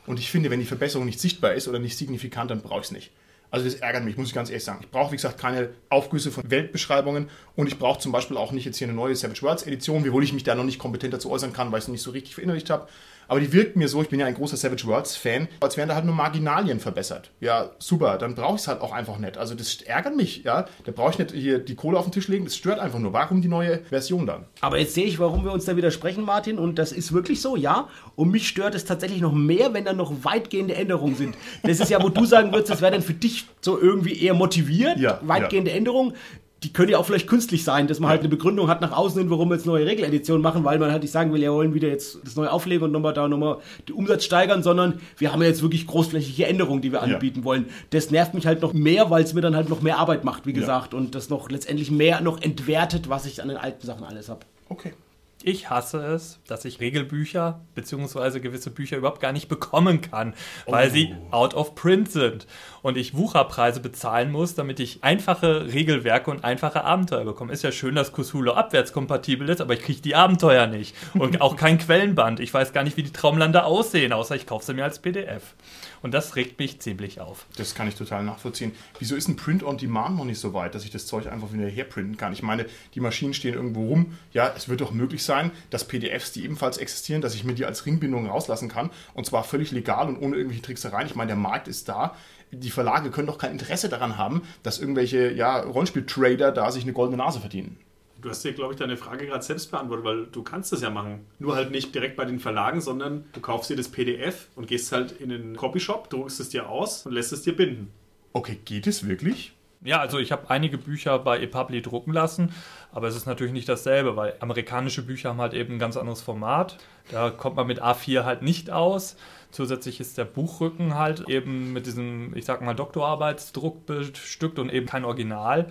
[0.07, 2.87] Und ich finde, wenn die Verbesserung nicht sichtbar ist oder nicht signifikant, dann brauche ich
[2.87, 3.11] es nicht.
[3.51, 4.79] Also das ärgert mich, muss ich ganz ehrlich sagen.
[4.83, 8.65] Ich brauche, wie gesagt, keine Aufgüsse von Weltbeschreibungen und ich brauche zum Beispiel auch nicht
[8.65, 11.31] jetzt hier eine neue Savage Worlds Edition, wiewohl ich mich da noch nicht kompetent dazu
[11.31, 12.87] äußern kann, weil ich es nicht so richtig verinnerlicht habe.
[13.29, 15.87] Aber die wirkt mir so, ich bin ja ein großer Savage Worlds Fan, als wären
[15.87, 17.31] da halt nur Marginalien verbessert.
[17.39, 19.37] Ja, super, dann brauche ich es halt auch einfach nicht.
[19.37, 20.65] Also das ärgert mich, ja.
[20.85, 23.13] Da brauche ich nicht hier die Kohle auf den Tisch legen, das stört einfach nur.
[23.13, 24.45] Warum die neue Version dann?
[24.61, 27.55] Aber jetzt sehe ich, warum wir uns da widersprechen, Martin, und das ist wirklich so,
[27.55, 27.87] ja.
[28.15, 31.37] Und mich stört es tatsächlich noch mehr, wenn da noch weitgehende Änderungen sind.
[31.63, 34.33] Das ist ja, wo du sagen würdest, das wäre dann für dich so irgendwie eher
[34.33, 36.13] motiviert, Ja, weitgehende Änderungen.
[36.63, 39.19] Die können ja auch vielleicht künstlich sein, dass man halt eine Begründung hat nach außen
[39.19, 41.73] hin, warum wir jetzt neue Regeleditionen machen, weil man halt nicht sagen will, ja, wollen
[41.73, 45.41] wieder jetzt das neue auflegen und nochmal da nochmal den Umsatz steigern, sondern wir haben
[45.41, 47.67] ja jetzt wirklich großflächige Änderungen, die wir anbieten wollen.
[47.91, 50.45] Das nervt mich halt noch mehr, weil es mir dann halt noch mehr Arbeit macht,
[50.45, 54.03] wie gesagt, und das noch letztendlich mehr noch entwertet, was ich an den alten Sachen
[54.03, 54.41] alles habe.
[54.67, 54.93] Okay.
[55.41, 58.41] Ich hasse es, dass ich Regelbücher bzw.
[58.41, 60.33] gewisse Bücher überhaupt gar nicht bekommen kann,
[60.67, 62.45] weil sie out of print sind
[62.81, 67.53] und ich Wucherpreise bezahlen muss, damit ich einfache Regelwerke und einfache Abenteuer bekomme.
[67.53, 71.55] Ist ja schön, dass Cthulhu abwärtskompatibel ist, aber ich kriege die Abenteuer nicht und auch
[71.55, 72.41] kein Quellenband.
[72.41, 75.55] Ich weiß gar nicht, wie die Traumlande aussehen, außer ich kaufe sie mir als PDF.
[76.01, 77.45] Und das regt mich ziemlich auf.
[77.57, 78.71] Das kann ich total nachvollziehen.
[78.99, 81.51] Wieso ist ein Print on Demand noch nicht so weit, dass ich das Zeug einfach
[81.51, 82.31] wieder herprinten kann?
[82.31, 82.65] Ich meine,
[82.95, 84.17] die Maschinen stehen irgendwo rum.
[84.31, 85.28] Ja, es wird doch möglich sein,
[85.69, 88.89] dass PDFs, die ebenfalls existieren, dass ich mir die als Ringbindung rauslassen kann.
[89.13, 91.07] Und zwar völlig legal und ohne irgendwelche Tricksereien.
[91.07, 92.15] Ich meine, der Markt ist da.
[92.51, 96.93] Die Verlage können doch kein Interesse daran haben, dass irgendwelche ja, Rollenspiel-Trader da sich eine
[96.93, 97.77] goldene Nase verdienen.
[98.21, 100.89] Du hast dir, glaube ich, deine Frage gerade selbst beantwortet, weil du kannst das ja
[100.89, 101.25] machen.
[101.37, 104.91] Nur halt nicht direkt bei den Verlagen, sondern du kaufst dir das PDF und gehst
[104.91, 107.91] halt in den Copyshop, druckst es dir aus und lässt es dir binden.
[108.33, 109.53] Okay, geht es wirklich?
[109.81, 112.53] Ja, also ich habe einige Bücher bei ePubli drucken lassen,
[112.91, 116.21] aber es ist natürlich nicht dasselbe, weil amerikanische Bücher haben halt eben ein ganz anderes
[116.21, 116.77] Format.
[117.11, 119.15] Da kommt man mit A4 halt nicht aus.
[119.51, 124.85] Zusätzlich ist der Buchrücken halt eben mit diesem, ich sag mal, Doktorarbeitsdruck bestückt und eben
[124.85, 125.67] kein Original.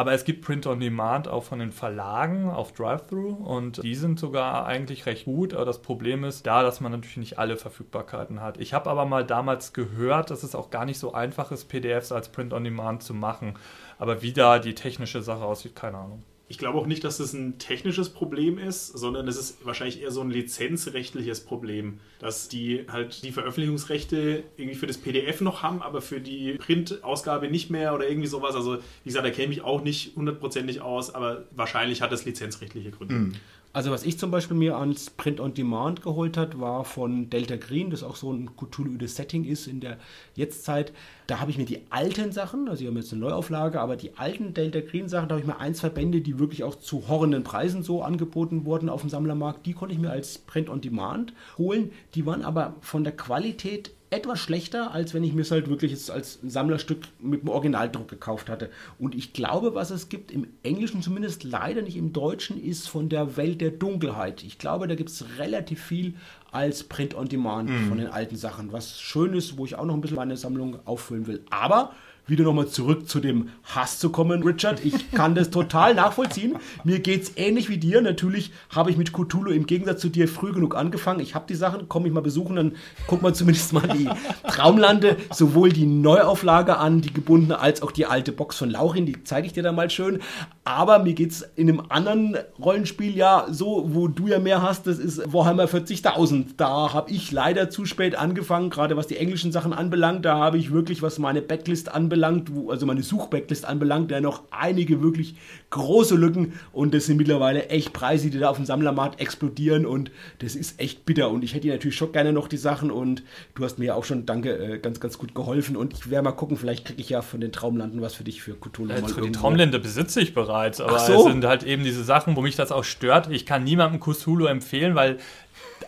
[0.00, 4.18] Aber es gibt Print on Demand auch von den Verlagen auf Drive-Thru und die sind
[4.18, 5.52] sogar eigentlich recht gut.
[5.52, 8.58] Aber das Problem ist da, dass man natürlich nicht alle Verfügbarkeiten hat.
[8.58, 12.12] Ich habe aber mal damals gehört, dass es auch gar nicht so einfach ist, PDFs
[12.12, 13.58] als Print on Demand zu machen.
[13.98, 16.22] Aber wie da die technische Sache aussieht, keine Ahnung.
[16.50, 20.10] Ich glaube auch nicht, dass das ein technisches Problem ist, sondern es ist wahrscheinlich eher
[20.10, 25.80] so ein lizenzrechtliches Problem, dass die halt die Veröffentlichungsrechte irgendwie für das PDF noch haben,
[25.80, 28.56] aber für die Printausgabe nicht mehr oder irgendwie sowas.
[28.56, 32.90] Also wie gesagt, da kenne ich auch nicht hundertprozentig aus, aber wahrscheinlich hat das lizenzrechtliche
[32.90, 33.38] Gründe.
[33.72, 37.54] Also was ich zum Beispiel mir ans Print on Demand geholt hat, war von Delta
[37.54, 39.98] Green, das auch so ein Cthulhu-ödes Setting ist in der
[40.34, 40.92] Jetztzeit.
[41.28, 44.18] Da habe ich mir die alten Sachen, also die haben jetzt eine Neuauflage, aber die
[44.18, 47.06] alten Delta Green Sachen, da habe ich mir ein, zwei Bände, die wirklich auch zu
[47.06, 50.80] horrenden Preisen so angeboten wurden auf dem Sammlermarkt, die konnte ich mir als Print on
[50.80, 51.92] Demand holen.
[52.16, 55.92] Die waren aber von der Qualität etwas schlechter, als wenn ich mir es halt wirklich
[55.92, 58.68] jetzt als Sammlerstück mit dem Originaldruck gekauft hatte.
[58.98, 63.08] Und ich glaube, was es gibt, im Englischen zumindest leider nicht im Deutschen, ist von
[63.08, 64.42] der Welt der Dunkelheit.
[64.42, 66.14] Ich glaube, da gibt es relativ viel
[66.50, 68.72] als Print on Demand von den alten Sachen.
[68.72, 71.44] Was schön ist, wo ich auch noch ein bisschen meine Sammlung auffüllen will.
[71.50, 71.92] Aber
[72.26, 74.84] wieder nochmal zurück zu dem Hass zu kommen, Richard.
[74.84, 76.56] Ich kann das total nachvollziehen.
[76.84, 78.00] Mir geht es ähnlich wie dir.
[78.00, 81.20] Natürlich habe ich mit Cthulhu im Gegensatz zu dir früh genug angefangen.
[81.20, 82.72] Ich habe die Sachen, komme ich mal besuchen, dann
[83.06, 84.08] guckt man zumindest mal die
[84.48, 89.06] Traumlande, sowohl die Neuauflage an, die gebundene, als auch die alte Box von Laurin.
[89.06, 90.20] Die zeige ich dir dann mal schön.
[90.64, 94.86] Aber mir geht es in einem anderen Rollenspiel ja so, wo du ja mehr hast,
[94.86, 96.54] das ist Warhammer 40.000.
[96.56, 100.24] Da habe ich leider zu spät angefangen, gerade was die englischen Sachen anbelangt.
[100.24, 104.42] Da habe ich wirklich, was meine Backlist anbelangt, wo, also meine Suchbacklist anbelangt, da noch
[104.50, 105.34] einige wirklich
[105.70, 110.10] große Lücken und das sind mittlerweile echt Preise, die da auf dem Sammlermarkt explodieren und
[110.40, 113.22] das ist echt bitter und ich hätte dir natürlich schon gerne noch die Sachen und
[113.54, 116.24] du hast mir ja auch schon, danke, äh, ganz, ganz gut geholfen und ich werde
[116.24, 118.92] mal gucken, vielleicht kriege ich ja von den Traumlanden was für dich für Cthulhu.
[119.00, 119.32] mal Äh, die.
[119.32, 121.12] Traumländer besitze ich bereits, aber so.
[121.14, 123.30] es sind halt eben diese Sachen, wo mich das auch stört.
[123.30, 125.18] Ich kann niemandem Cthulhu empfehlen, weil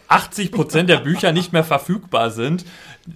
[0.08, 2.64] 80% der Bücher nicht mehr verfügbar sind.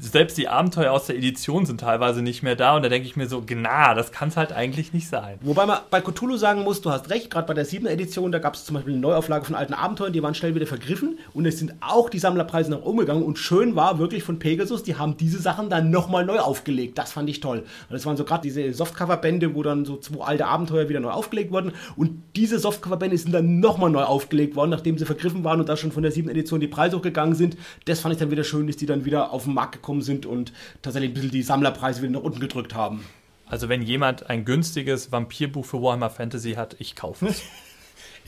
[0.01, 3.15] Selbst die Abenteuer aus der Edition sind teilweise nicht mehr da und da denke ich
[3.15, 5.39] mir so, na, das kann es halt eigentlich nicht sein.
[5.43, 7.87] Wobei man bei Cthulhu sagen muss, du hast recht, gerade bei der 7.
[7.87, 10.67] Edition, da gab es zum Beispiel eine Neuauflage von alten Abenteuern, die waren schnell wieder
[10.67, 14.41] vergriffen und es sind auch die Sammlerpreise nach oben gegangen und schön war wirklich von
[14.41, 16.99] Pegasus, die haben diese Sachen dann nochmal neu aufgelegt.
[16.99, 17.59] Das fand ich toll.
[17.59, 21.11] Und das waren so gerade diese Softcover-Bände, wo dann so zwei alte Abenteuer wieder neu
[21.11, 25.61] aufgelegt wurden und diese Softcover-Bände sind dann nochmal neu aufgelegt worden, nachdem sie vergriffen waren
[25.61, 26.29] und da schon von der 7.
[26.29, 27.57] Edition die Preise hochgegangen sind.
[27.85, 30.27] Das fand ich dann wieder schön, dass die dann wieder auf den Markt gekommen sind
[30.27, 33.05] und tatsächlich ein bisschen die Sammlerpreise wieder nach unten gedrückt haben.
[33.47, 37.43] Also wenn jemand ein günstiges Vampirbuch für Warhammer Fantasy hat, ich kaufe es.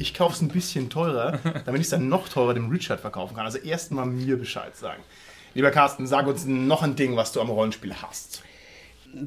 [0.01, 3.35] Ich kaufe es ein bisschen teurer, damit ich es dann noch teurer dem Richard verkaufen
[3.35, 3.45] kann.
[3.45, 5.03] Also erst mal mir Bescheid sagen.
[5.55, 8.45] Lieber Carsten, sag uns noch ein Ding, was du am Rollenspiel hast.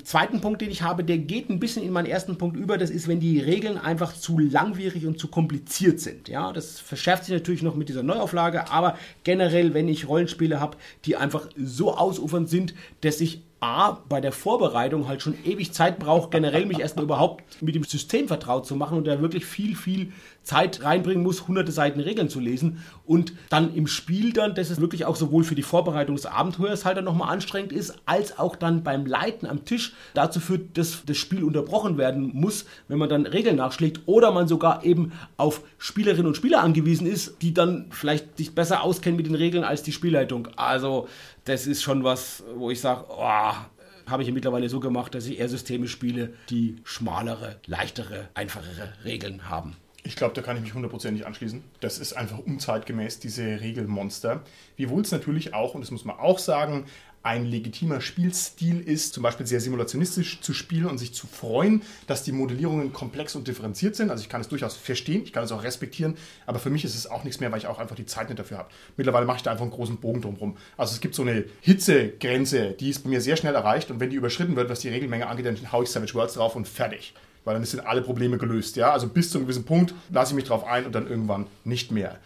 [0.03, 2.77] Zweiten Punkt, den ich habe, der geht ein bisschen in meinen ersten Punkt über.
[2.77, 6.29] Das ist, wenn die Regeln einfach zu langwierig und zu kompliziert sind.
[6.29, 10.77] Ja, das verschärft sich natürlich noch mit dieser Neuauflage, aber generell, wenn ich Rollenspiele habe,
[11.05, 15.99] die einfach so ausufernd sind, dass ich A, bei der Vorbereitung halt schon ewig Zeit
[15.99, 19.75] braucht, generell mich erstmal überhaupt mit dem System vertraut zu machen und da wirklich viel,
[19.75, 24.71] viel Zeit reinbringen muss, hunderte Seiten Regeln zu lesen und dann im Spiel dann, dass
[24.71, 28.39] es wirklich auch sowohl für die Vorbereitung des Abenteuers halt dann nochmal anstrengend ist, als
[28.39, 32.97] auch dann beim Leiten am Tisch dazu führt, dass das Spiel unterbrochen werden muss, wenn
[32.97, 37.53] man dann Regeln nachschlägt oder man sogar eben auf Spielerinnen und Spieler angewiesen ist, die
[37.53, 40.47] dann vielleicht sich besser auskennen mit den Regeln als die Spielleitung.
[40.55, 41.07] Also
[41.45, 43.53] das ist schon was, wo ich sage, oh,
[44.07, 49.49] habe ich mittlerweile so gemacht, dass ich eher Systeme spiele, die schmalere, leichtere, einfachere Regeln
[49.49, 49.75] haben.
[50.03, 51.63] Ich glaube, da kann ich mich hundertprozentig anschließen.
[51.79, 54.41] Das ist einfach unzeitgemäß, diese Regelmonster.
[54.75, 56.85] Wiewohl es natürlich auch, und das muss man auch sagen,
[57.23, 62.23] ein legitimer Spielstil ist, zum Beispiel sehr simulationistisch zu spielen und sich zu freuen, dass
[62.23, 64.09] die Modellierungen komplex und differenziert sind.
[64.09, 66.15] Also ich kann es durchaus verstehen, ich kann es auch respektieren,
[66.47, 68.39] aber für mich ist es auch nichts mehr, weil ich auch einfach die Zeit nicht
[68.39, 68.69] dafür habe.
[68.97, 70.57] Mittlerweile mache ich da einfach einen großen Bogen drumherum.
[70.77, 74.09] Also es gibt so eine Hitzegrenze, die ist bei mir sehr schnell erreicht und wenn
[74.09, 77.13] die überschritten wird, was die Regelmenge angeht, dann haue ich Savage Worlds drauf und fertig.
[77.43, 78.75] Weil dann sind alle Probleme gelöst.
[78.75, 78.91] Ja?
[78.91, 81.91] Also bis zu einem gewissen Punkt lasse ich mich drauf ein und dann irgendwann nicht
[81.91, 82.19] mehr.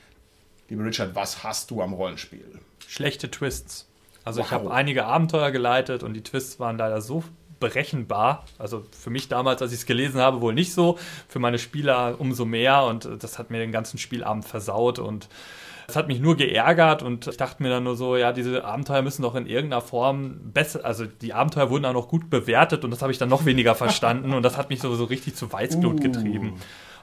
[0.70, 2.44] Lieber Richard, was hast du am Rollenspiel?
[2.88, 3.88] Schlechte Twists.
[4.26, 4.48] Also Wow.
[4.48, 7.24] ich habe einige Abenteuer geleitet und die Twists waren leider so
[7.60, 8.44] berechenbar.
[8.58, 10.98] Also für mich damals, als ich es gelesen habe, wohl nicht so.
[11.28, 15.30] Für meine Spieler umso mehr und das hat mir den ganzen Spielabend versaut und
[15.88, 19.04] es hat mich nur geärgert und ich dachte mir dann nur so, ja, diese Abenteuer
[19.04, 22.90] müssen doch in irgendeiner Form besser, also die Abenteuer wurden auch noch gut bewertet und
[22.90, 25.52] das habe ich dann noch weniger verstanden und das hat mich so, so richtig zu
[25.54, 26.54] Weißglut getrieben.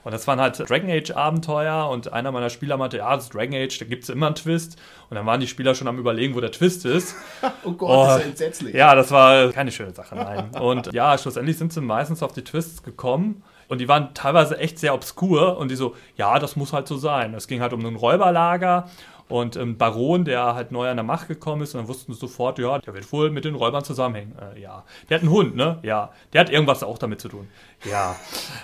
[0.05, 3.35] Und das waren halt Dragon Age Abenteuer und einer meiner Spieler meinte, ja, das ist
[3.35, 4.77] Dragon Age, da gibt es immer einen Twist.
[5.11, 7.15] Und dann waren die Spieler schon am überlegen, wo der Twist ist.
[7.65, 8.75] Oh Gott, Oh, das ist ja entsetzlich.
[8.75, 10.51] Ja, das war keine schöne Sache, nein.
[10.61, 13.43] Und ja, schlussendlich sind sie meistens auf die Twists gekommen.
[13.69, 16.97] Und die waren teilweise echt sehr obskur und die so, ja, das muss halt so
[16.97, 17.33] sein.
[17.35, 18.89] Es ging halt um ein Räuberlager
[19.33, 22.21] und ein Baron, der halt neu an der Macht gekommen ist und dann wussten sie
[22.21, 24.35] sofort, ja, der wird wohl mit den Räubern zusammenhängen.
[24.39, 24.85] Äh, ja.
[25.09, 25.79] Der hat einen Hund, ne?
[25.83, 26.13] Ja.
[26.35, 27.49] Der hat irgendwas auch damit zu tun.
[27.91, 28.15] Ja.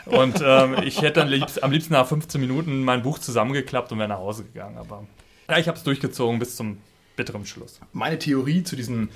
[0.04, 3.98] Und ähm, ich hätte dann liebst, am liebsten nach 15 Minuten mein Buch zusammengeklappt und
[3.98, 4.76] wäre nach Hause gegangen.
[4.76, 5.06] Aber
[5.48, 6.78] ja, ich habe es durchgezogen bis zum
[7.16, 7.80] bitteren Schluss.
[7.94, 9.08] Meine Theorie zu diesen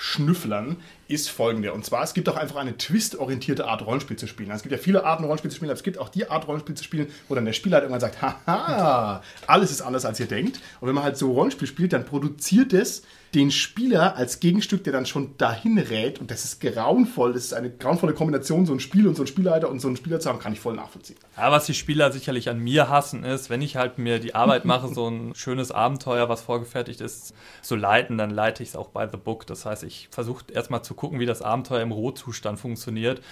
[0.00, 0.76] Twist-Schnüfflern
[1.08, 1.72] ist folgende.
[1.72, 4.50] Und zwar, es gibt auch einfach eine twist-orientierte Art, Rollenspiel zu spielen.
[4.50, 6.74] Es gibt ja viele Arten, Rollenspiel zu spielen, aber es gibt auch die Art, Rollenspiel
[6.74, 10.26] zu spielen, wo dann der Spieler halt irgendwann sagt, haha, alles ist anders, als ihr
[10.26, 10.60] denkt.
[10.80, 13.02] Und wenn man halt so Rollenspiel spielt, dann produziert es
[13.34, 16.20] den Spieler als Gegenstück, der dann schon dahin rät.
[16.20, 17.32] Und das ist grauenvoll.
[17.32, 19.96] Das ist eine grauenvolle Kombination, so ein Spiel und so ein Spielleiter und so einen
[19.96, 21.16] Spieler zu haben, kann ich voll nachvollziehen.
[21.36, 24.64] Ja, was die Spieler sicherlich an mir hassen, ist, wenn ich halt mir die Arbeit
[24.64, 28.88] mache, so ein schönes Abenteuer, was vorgefertigt ist, zu leiten, dann leite ich es auch
[28.88, 29.46] bei The Book.
[29.46, 33.22] Das heißt, ich versuche erstmal zu gucken, wie das Abenteuer im Rohzustand funktioniert.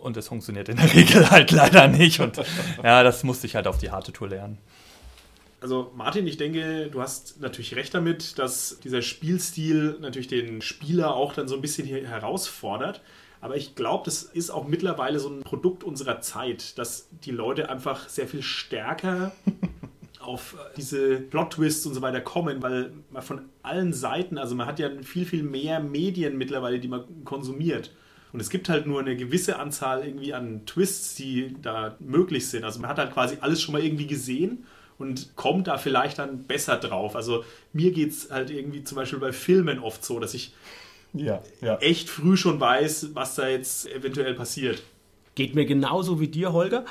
[0.00, 2.20] Und es funktioniert in der Regel halt leider nicht.
[2.20, 2.40] Und
[2.84, 4.58] ja, das musste ich halt auf die harte Tour lernen.
[5.60, 11.14] Also Martin, ich denke, du hast natürlich recht damit, dass dieser Spielstil natürlich den Spieler
[11.14, 13.02] auch dann so ein bisschen hier herausfordert.
[13.40, 17.70] Aber ich glaube, das ist auch mittlerweile so ein Produkt unserer Zeit, dass die Leute
[17.70, 19.32] einfach sehr viel stärker
[20.20, 24.78] auf diese Plot-Twists und so weiter kommen, weil man von allen Seiten, also man hat
[24.78, 27.92] ja viel, viel mehr Medien mittlerweile, die man konsumiert.
[28.32, 32.64] Und es gibt halt nur eine gewisse Anzahl irgendwie an Twists, die da möglich sind.
[32.64, 34.66] Also man hat halt quasi alles schon mal irgendwie gesehen
[34.98, 37.16] und kommt da vielleicht dann besser drauf.
[37.16, 40.52] Also mir geht es halt irgendwie zum Beispiel bei Filmen oft so, dass ich
[41.14, 41.76] Ja, ja.
[41.78, 44.82] echt früh schon weiß, was da jetzt eventuell passiert.
[45.34, 46.84] Geht mir genauso wie dir, Holger.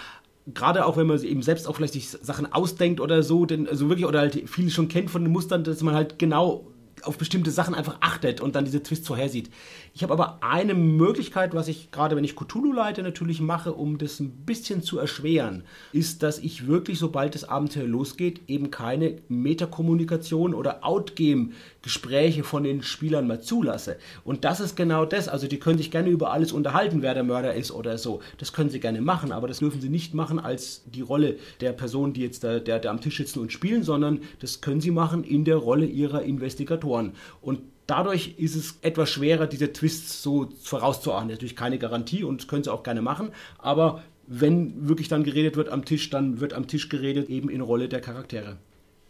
[0.54, 3.90] Gerade auch wenn man eben selbst auch vielleicht sich Sachen ausdenkt oder so, denn also
[3.90, 6.66] wirklich oder halt viel schon kennt von den Mustern, dass man halt genau
[7.04, 9.50] auf bestimmte Sachen einfach achtet und dann diese Twists vorhersieht.
[9.98, 13.98] Ich habe aber eine Möglichkeit, was ich gerade, wenn ich Cthulhu leite, natürlich mache, um
[13.98, 19.18] das ein bisschen zu erschweren, ist, dass ich wirklich, sobald das Abenteuer losgeht, eben keine
[19.28, 23.98] Metakommunikation oder Outgame-Gespräche von den Spielern mehr zulasse.
[24.24, 25.28] Und das ist genau das.
[25.30, 28.22] Also die können sich gerne über alles unterhalten, wer der Mörder ist oder so.
[28.38, 31.72] Das können sie gerne machen, aber das dürfen sie nicht machen als die Rolle der
[31.72, 34.92] Person, die jetzt da, der, der am Tisch sitzen und spielen, sondern das können sie
[34.92, 37.14] machen in der Rolle ihrer Investigatoren.
[37.42, 41.30] Und Dadurch ist es etwas schwerer, diese Twists so vorauszuahnen.
[41.30, 45.70] Natürlich keine Garantie und können sie auch gerne machen, aber wenn wirklich dann geredet wird
[45.70, 48.58] am Tisch, dann wird am Tisch geredet eben in Rolle der Charaktere.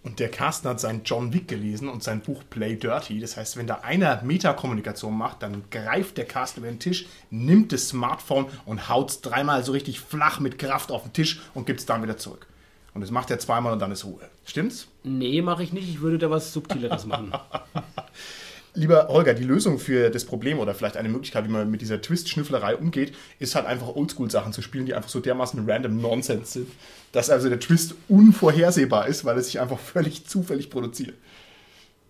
[0.03, 3.19] Und der Carsten hat sein John Wick gelesen und sein Buch Play Dirty.
[3.19, 7.73] Das heißt, wenn da einer Metakommunikation macht, dann greift der Carsten über den Tisch, nimmt
[7.73, 11.65] das Smartphone und haut es dreimal so richtig flach mit Kraft auf den Tisch und
[11.65, 12.47] gibt es dann wieder zurück.
[12.93, 14.21] Und das macht er zweimal und dann ist Ruhe.
[14.45, 14.87] Stimmt's?
[15.03, 15.89] Nee, mache ich nicht.
[15.89, 17.33] Ich würde da was Subtileres machen.
[18.77, 21.99] Lieber Holger, die Lösung für das Problem oder vielleicht eine Möglichkeit, wie man mit dieser
[21.99, 26.69] Twist-Schnüfflerei umgeht, ist halt einfach Oldschool-Sachen zu spielen, die einfach so dermaßen random Nonsense sind,
[27.11, 31.15] dass also der Twist unvorhersehbar ist, weil es sich einfach völlig zufällig produziert.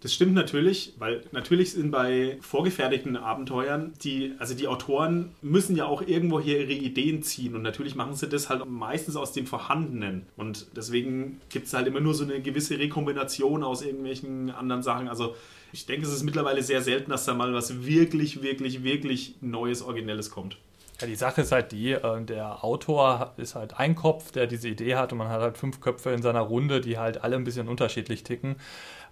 [0.02, 5.86] Das stimmt natürlich, weil natürlich sind bei vorgefertigten Abenteuern die, also die Autoren müssen ja
[5.86, 9.48] auch irgendwo hier ihre Ideen ziehen und natürlich machen sie das halt meistens aus dem
[9.48, 14.84] Vorhandenen und deswegen gibt es halt immer nur so eine gewisse Rekombination aus irgendwelchen anderen
[14.84, 15.08] Sachen.
[15.08, 15.36] Also
[15.72, 19.82] ich denke, es ist mittlerweile sehr selten, dass da mal was wirklich, wirklich, wirklich Neues,
[19.82, 20.58] Originelles kommt.
[21.00, 24.68] Ja, die Sache ist halt die, äh, der Autor ist halt ein Kopf, der diese
[24.68, 27.44] Idee hat und man hat halt fünf Köpfe in seiner Runde, die halt alle ein
[27.44, 28.56] bisschen unterschiedlich ticken.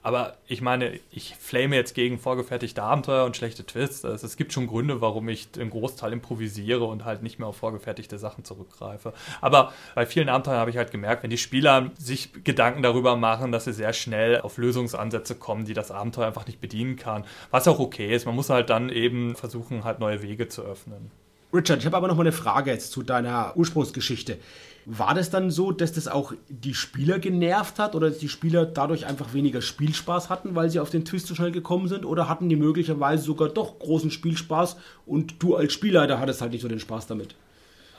[0.06, 4.06] Aber ich meine, ich flame jetzt gegen vorgefertigte Abenteuer und schlechte Twists.
[4.06, 7.58] Also es gibt schon Gründe, warum ich den Großteil improvisiere und halt nicht mehr auf
[7.58, 9.13] vorgefertigte Sachen zurückgreife.
[9.41, 13.52] Aber bei vielen Abenteuern habe ich halt gemerkt, wenn die Spieler sich Gedanken darüber machen,
[13.52, 17.26] dass sie sehr schnell auf Lösungsansätze kommen, die das Abenteuer einfach nicht bedienen kann.
[17.50, 18.28] Was auch okay ist.
[18.28, 21.10] Man muss halt dann eben versuchen, halt neue Wege zu öffnen.
[21.52, 24.38] Richard, ich habe aber noch mal eine Frage jetzt zu deiner Ursprungsgeschichte.
[24.86, 28.65] War das dann so, dass das auch die Spieler genervt hat oder dass die Spieler
[28.65, 32.06] dadurch einfach weniger Spielspaß hatten, weil sie auf den Twist so schnell gekommen sind?
[32.06, 36.62] Oder hatten die möglicherweise sogar doch großen Spielspaß und du als Spielleiter hattest halt nicht
[36.62, 37.36] so den Spaß damit?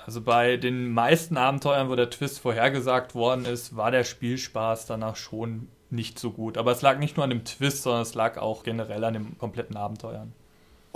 [0.07, 5.17] Also bei den meisten Abenteuern, wo der Twist vorhergesagt worden ist, war der Spielspaß danach
[5.17, 6.57] schon nicht so gut.
[6.57, 9.39] Aber es lag nicht nur an dem Twist, sondern es lag auch generell an den
[9.39, 10.33] kompletten Abenteuern.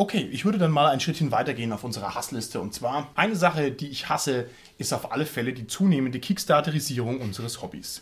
[0.00, 2.58] Okay, ich würde dann mal ein Schrittchen weitergehen auf unserer Hassliste.
[2.58, 4.46] Und zwar, eine Sache, die ich hasse,
[4.78, 8.00] ist auf alle Fälle die zunehmende Kickstarterisierung unseres Hobbys.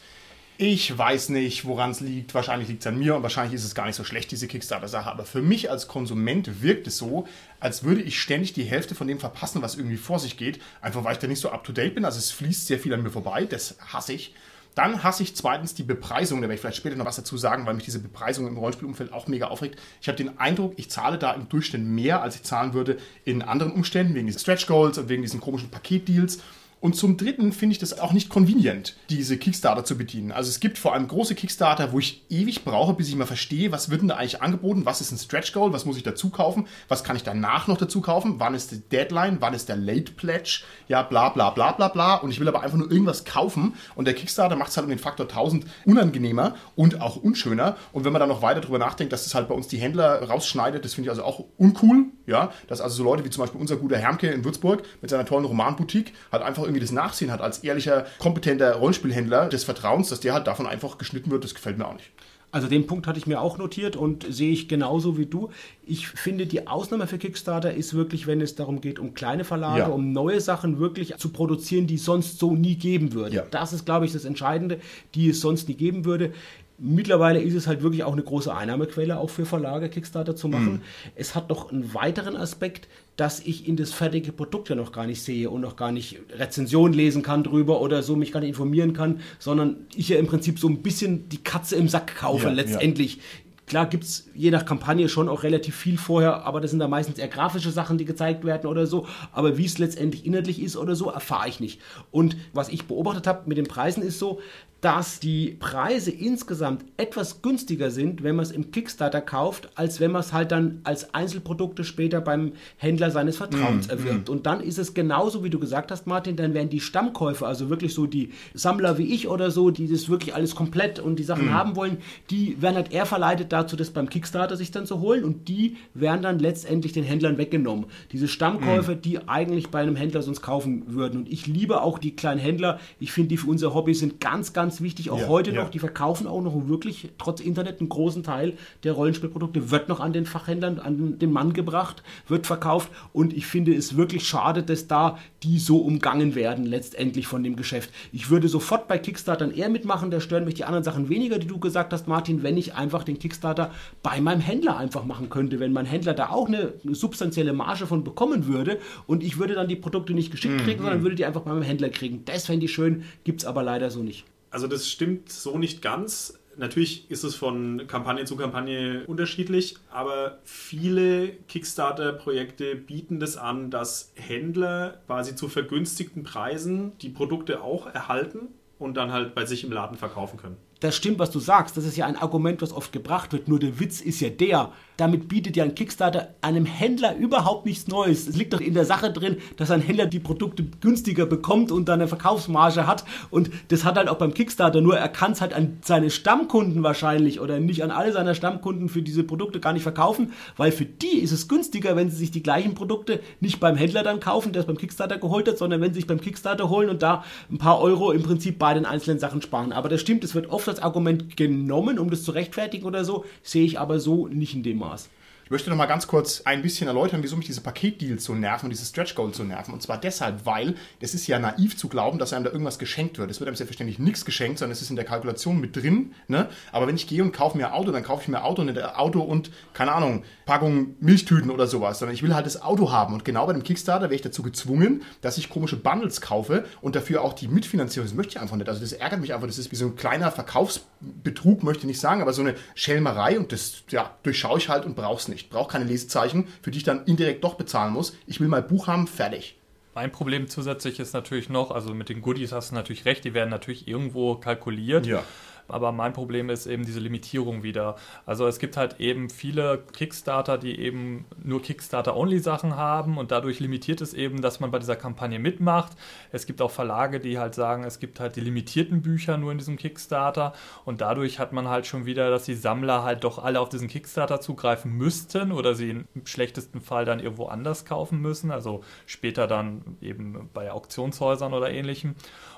[0.58, 2.34] Ich weiß nicht, woran es liegt.
[2.34, 5.10] Wahrscheinlich liegt es an mir und wahrscheinlich ist es gar nicht so schlecht, diese Kickstarter-Sache.
[5.10, 7.26] Aber für mich als Konsument wirkt es so,
[7.58, 10.60] als würde ich ständig die Hälfte von dem verpassen, was irgendwie vor sich geht.
[10.80, 12.04] Einfach weil ich da nicht so up to date bin.
[12.04, 13.44] Also es fließt sehr viel an mir vorbei.
[13.44, 14.36] Das hasse ich.
[14.78, 17.66] Dann hasse ich zweitens die Bepreisung, da werde ich vielleicht später noch was dazu sagen,
[17.66, 19.76] weil mich diese Bepreisung im Rollenspielumfeld auch mega aufregt.
[20.00, 23.42] Ich habe den Eindruck, ich zahle da im Durchschnitt mehr, als ich zahlen würde in
[23.42, 26.38] anderen Umständen, wegen diesen Stretch Goals und wegen diesen komischen Paketdeals.
[26.80, 30.30] Und zum Dritten finde ich das auch nicht convenient, diese Kickstarter zu bedienen.
[30.30, 33.72] Also es gibt vor allem große Kickstarter, wo ich ewig brauche, bis ich mal verstehe,
[33.72, 36.30] was wird denn da eigentlich angeboten, was ist ein Stretch Goal, was muss ich dazu
[36.30, 39.76] kaufen, was kann ich danach noch dazu kaufen, wann ist die Deadline, wann ist der
[39.76, 42.14] Late Pledge, ja bla bla bla bla bla.
[42.16, 44.90] Und ich will aber einfach nur irgendwas kaufen und der Kickstarter macht es halt um
[44.90, 47.76] den Faktor 1000 unangenehmer und auch unschöner.
[47.92, 50.22] Und wenn man dann noch weiter darüber nachdenkt, dass das halt bei uns die Händler
[50.28, 52.06] rausschneidet, das finde ich also auch uncool.
[52.26, 55.24] Ja, dass also so Leute wie zum Beispiel unser guter Hermke in Würzburg mit seiner
[55.24, 60.20] tollen Romanboutique halt einfach irgendwie das Nachsehen hat als ehrlicher, kompetenter Rollenspielhändler des Vertrauens, dass
[60.20, 62.10] der halt davon einfach geschnitten wird, das gefällt mir auch nicht.
[62.50, 65.50] Also den Punkt hatte ich mir auch notiert und sehe ich genauso wie du.
[65.86, 69.80] Ich finde, die Ausnahme für Kickstarter ist wirklich, wenn es darum geht, um kleine Verlage,
[69.80, 69.86] ja.
[69.88, 73.36] um neue Sachen wirklich zu produzieren, die es sonst so nie geben würde.
[73.36, 73.44] Ja.
[73.50, 74.80] Das ist, glaube ich, das Entscheidende,
[75.14, 76.32] die es sonst nie geben würde.
[76.78, 80.74] Mittlerweile ist es halt wirklich auch eine große Einnahmequelle, auch für Verlage Kickstarter zu machen.
[80.74, 80.82] Mhm.
[81.16, 85.04] Es hat noch einen weiteren Aspekt, dass ich in das fertige Produkt ja noch gar
[85.04, 88.50] nicht sehe und noch gar nicht Rezensionen lesen kann drüber oder so mich gar nicht
[88.50, 92.46] informieren kann, sondern ich ja im Prinzip so ein bisschen die Katze im Sack kaufe
[92.46, 93.16] ja, letztendlich.
[93.16, 93.22] Ja.
[93.66, 96.86] Klar gibt es je nach Kampagne schon auch relativ viel vorher, aber das sind da
[96.86, 99.06] meistens eher grafische Sachen, die gezeigt werden oder so.
[99.32, 101.80] Aber wie es letztendlich inhaltlich ist oder so, erfahre ich nicht.
[102.12, 104.40] Und was ich beobachtet habe mit den Preisen ist so,
[104.80, 110.12] dass die Preise insgesamt etwas günstiger sind, wenn man es im Kickstarter kauft, als wenn
[110.12, 114.28] man es halt dann als Einzelprodukte später beim Händler seines Vertrauens mm, erwirbt.
[114.28, 114.32] Mm.
[114.32, 117.70] Und dann ist es genauso, wie du gesagt hast, Martin, dann werden die Stammkäufer, also
[117.70, 121.24] wirklich so die Sammler wie ich oder so, die das wirklich alles komplett und die
[121.24, 121.54] Sachen mm.
[121.54, 121.98] haben wollen,
[122.30, 125.76] die werden halt eher verleitet dazu, das beim Kickstarter sich dann zu holen und die
[125.94, 127.86] werden dann letztendlich den Händlern weggenommen.
[128.12, 129.02] Diese Stammkäufer, mm.
[129.02, 131.18] die eigentlich bei einem Händler sonst kaufen würden.
[131.18, 132.78] Und ich liebe auch die kleinen Händler.
[133.00, 135.62] Ich finde, die für unser Hobby sind ganz, ganz ganz wichtig, auch Ja, heute ja.
[135.62, 135.70] noch.
[135.70, 138.52] Die verkaufen auch noch wirklich, trotz Internet, einen großen Teil
[138.84, 142.90] der Rollenspielprodukte wird noch an den Fachhändlern, an den Mann gebracht, wird verkauft.
[143.14, 147.56] Und ich finde es wirklich schade, dass da die so umgangen werden, letztendlich von dem
[147.56, 147.90] Geschäft.
[148.12, 151.46] Ich würde sofort bei Kickstartern eher mitmachen, da stören mich die anderen Sachen weniger, die
[151.46, 153.70] du gesagt hast, Martin, wenn ich einfach den Kickstarter
[154.02, 155.60] bei meinem Händler einfach machen könnte.
[155.60, 159.54] Wenn mein Händler da auch eine, eine substanzielle Marge von bekommen würde und ich würde
[159.54, 162.22] dann die Produkte nicht geschickt kriegen, sondern würde die einfach bei meinem Händler kriegen.
[162.26, 164.26] Das fände ich schön, gibt es aber leider so nicht.
[164.50, 166.38] Also das stimmt so nicht ganz.
[166.56, 174.12] Natürlich ist es von Kampagne zu Kampagne unterschiedlich, aber viele Kickstarter-Projekte bieten das an, dass
[174.16, 178.48] Händler quasi zu vergünstigten Preisen die Produkte auch erhalten
[178.80, 180.56] und dann halt bei sich im Laden verkaufen können.
[180.80, 181.76] das stimmt, was du sagst.
[181.76, 183.48] Das ist ja ein Argument, was oft gebracht wird.
[183.48, 187.86] Nur der Witz ist ja der, damit bietet ja ein Kickstarter einem Händler überhaupt nichts
[187.86, 188.26] Neues.
[188.26, 191.88] Es liegt doch in der Sache drin, dass ein Händler die Produkte günstiger bekommt und
[191.88, 193.04] dann eine Verkaufsmarge hat.
[193.30, 194.80] Und das hat halt auch beim Kickstarter.
[194.80, 198.88] Nur er kann es halt an seine Stammkunden wahrscheinlich oder nicht an alle seiner Stammkunden
[198.88, 202.32] für diese Produkte gar nicht verkaufen, weil für die ist es günstiger, wenn sie sich
[202.32, 205.80] die gleichen Produkte nicht beim Händler dann kaufen, der es beim Kickstarter geholt hat, sondern
[205.80, 208.84] wenn sie sich beim Kickstarter holen und da ein paar Euro im Prinzip bei den
[208.84, 209.72] einzelnen Sachen sparen.
[209.72, 213.24] Aber das stimmt, es wird oft als Argument genommen, um das zu rechtfertigen oder so,
[213.44, 214.87] sehe ich aber so nicht in dem Maß.
[214.88, 215.08] loss.
[215.48, 218.66] Ich möchte noch mal ganz kurz ein bisschen erläutern, wieso mich diese Paketdeals so nerven
[218.66, 219.72] und diese Stretch Goals so nerven.
[219.72, 223.16] Und zwar deshalb, weil es ist ja naiv zu glauben, dass einem da irgendwas geschenkt
[223.16, 223.30] wird.
[223.30, 226.12] Es wird einem selbstverständlich nichts geschenkt, sondern es ist in der Kalkulation mit drin.
[226.26, 226.50] Ne?
[226.70, 228.68] Aber wenn ich gehe und kaufe mir ein Auto, dann kaufe ich mir Auto und
[228.68, 231.98] ein Auto und, keine Ahnung, Packung Milchtüten oder sowas.
[231.98, 233.14] Sondern ich will halt das Auto haben.
[233.14, 236.94] Und genau bei dem Kickstarter wäre ich dazu gezwungen, dass ich komische Bundles kaufe und
[236.94, 238.06] dafür auch die Mitfinanzierung.
[238.06, 238.68] Das möchte ich einfach nicht.
[238.68, 239.46] Also das ärgert mich einfach.
[239.46, 243.38] Das ist wie so ein kleiner Verkaufsbetrug, möchte ich nicht sagen, aber so eine Schelmerei
[243.38, 245.37] und das ja, durchschaue ich halt und brauch's nicht.
[245.50, 248.16] Brauche keine Lesezeichen, für die ich dann indirekt doch bezahlen muss.
[248.26, 249.56] Ich will mein Buch haben, fertig.
[249.94, 253.34] Mein Problem zusätzlich ist natürlich noch, also mit den Goodies hast du natürlich recht, die
[253.34, 255.06] werden natürlich irgendwo kalkuliert.
[255.06, 255.24] Ja.
[255.68, 257.96] Aber mein Problem ist eben diese Limitierung wieder.
[258.26, 264.00] Also es gibt halt eben viele Kickstarter, die eben nur Kickstarter-Only-Sachen haben und dadurch limitiert
[264.00, 265.92] es eben, dass man bei dieser Kampagne mitmacht.
[266.32, 269.58] Es gibt auch Verlage, die halt sagen, es gibt halt die limitierten Bücher nur in
[269.58, 270.54] diesem Kickstarter
[270.84, 273.88] und dadurch hat man halt schon wieder, dass die Sammler halt doch alle auf diesen
[273.88, 279.46] Kickstarter zugreifen müssten oder sie im schlechtesten Fall dann irgendwo anders kaufen müssen, also später
[279.46, 282.14] dann eben bei Auktionshäusern oder ähnlichem.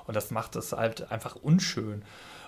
[0.07, 2.03] Und das macht es halt einfach unschön.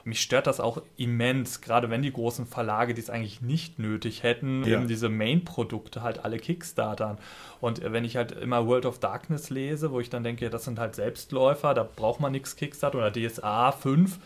[0.05, 4.23] Mich stört das auch immens, gerade wenn die großen Verlage, die es eigentlich nicht nötig
[4.23, 4.77] hätten, Ja.
[4.77, 7.17] eben diese Main-Produkte halt alle Kickstartern.
[7.61, 10.65] Und äh, wenn ich halt immer World of Darkness lese, wo ich dann denke, das
[10.65, 14.19] sind halt Selbstläufer, da braucht man nichts Kickstarter oder DSA 5,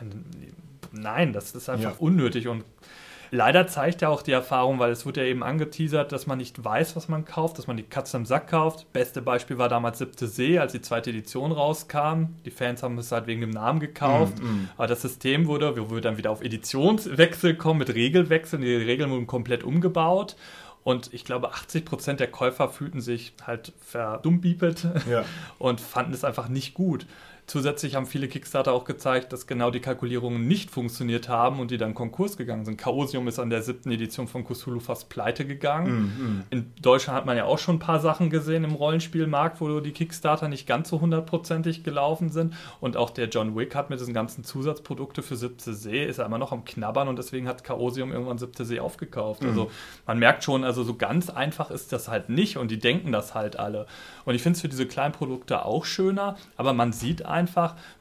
[0.00, 0.24] dann,
[0.92, 1.96] nein, das ist einfach Ja.
[2.00, 2.64] unnötig und
[3.32, 6.64] Leider zeigt ja auch die Erfahrung, weil es wird ja eben angeteasert, dass man nicht
[6.64, 8.92] weiß, was man kauft, dass man die Katze im Sack kauft.
[8.92, 12.34] Beste Beispiel war damals Siebte See, als die zweite Edition rauskam.
[12.44, 14.34] Die Fans haben es halt wegen dem Namen gekauft.
[14.76, 18.62] Aber das System wurde, wo wir dann wieder auf Editionswechsel kommen, mit Regelwechseln.
[18.62, 20.36] Die Regeln wurden komplett umgebaut.
[20.82, 25.24] Und ich glaube, 80% der Käufer fühlten sich halt verdummbiepelt Ja.
[25.58, 27.06] und fanden es einfach nicht gut.
[27.50, 31.78] Zusätzlich haben viele Kickstarter auch gezeigt, dass genau die Kalkulierungen nicht funktioniert haben und die
[31.78, 32.80] dann Konkurs gegangen sind.
[32.80, 36.44] Chaosium ist an der siebten Edition von Cthulhu fast pleite gegangen.
[36.50, 39.90] In Deutschland hat man ja auch schon ein paar Sachen gesehen im Rollenspielmarkt, wo die
[39.90, 42.54] Kickstarter nicht ganz so hundertprozentig gelaufen sind.
[42.80, 46.26] Und auch der John Wick hat mit diesen ganzen Zusatzprodukte für siebte See, ist er
[46.26, 49.44] immer noch am Knabbern und deswegen hat Chaosium irgendwann siebte See aufgekauft.
[49.44, 49.72] Also
[50.06, 53.34] man merkt schon, also so ganz einfach ist das halt nicht und die denken das
[53.34, 53.86] halt alle.
[54.24, 57.39] Und ich finde es für diese kleinen Produkte auch schöner, aber man sieht einfach,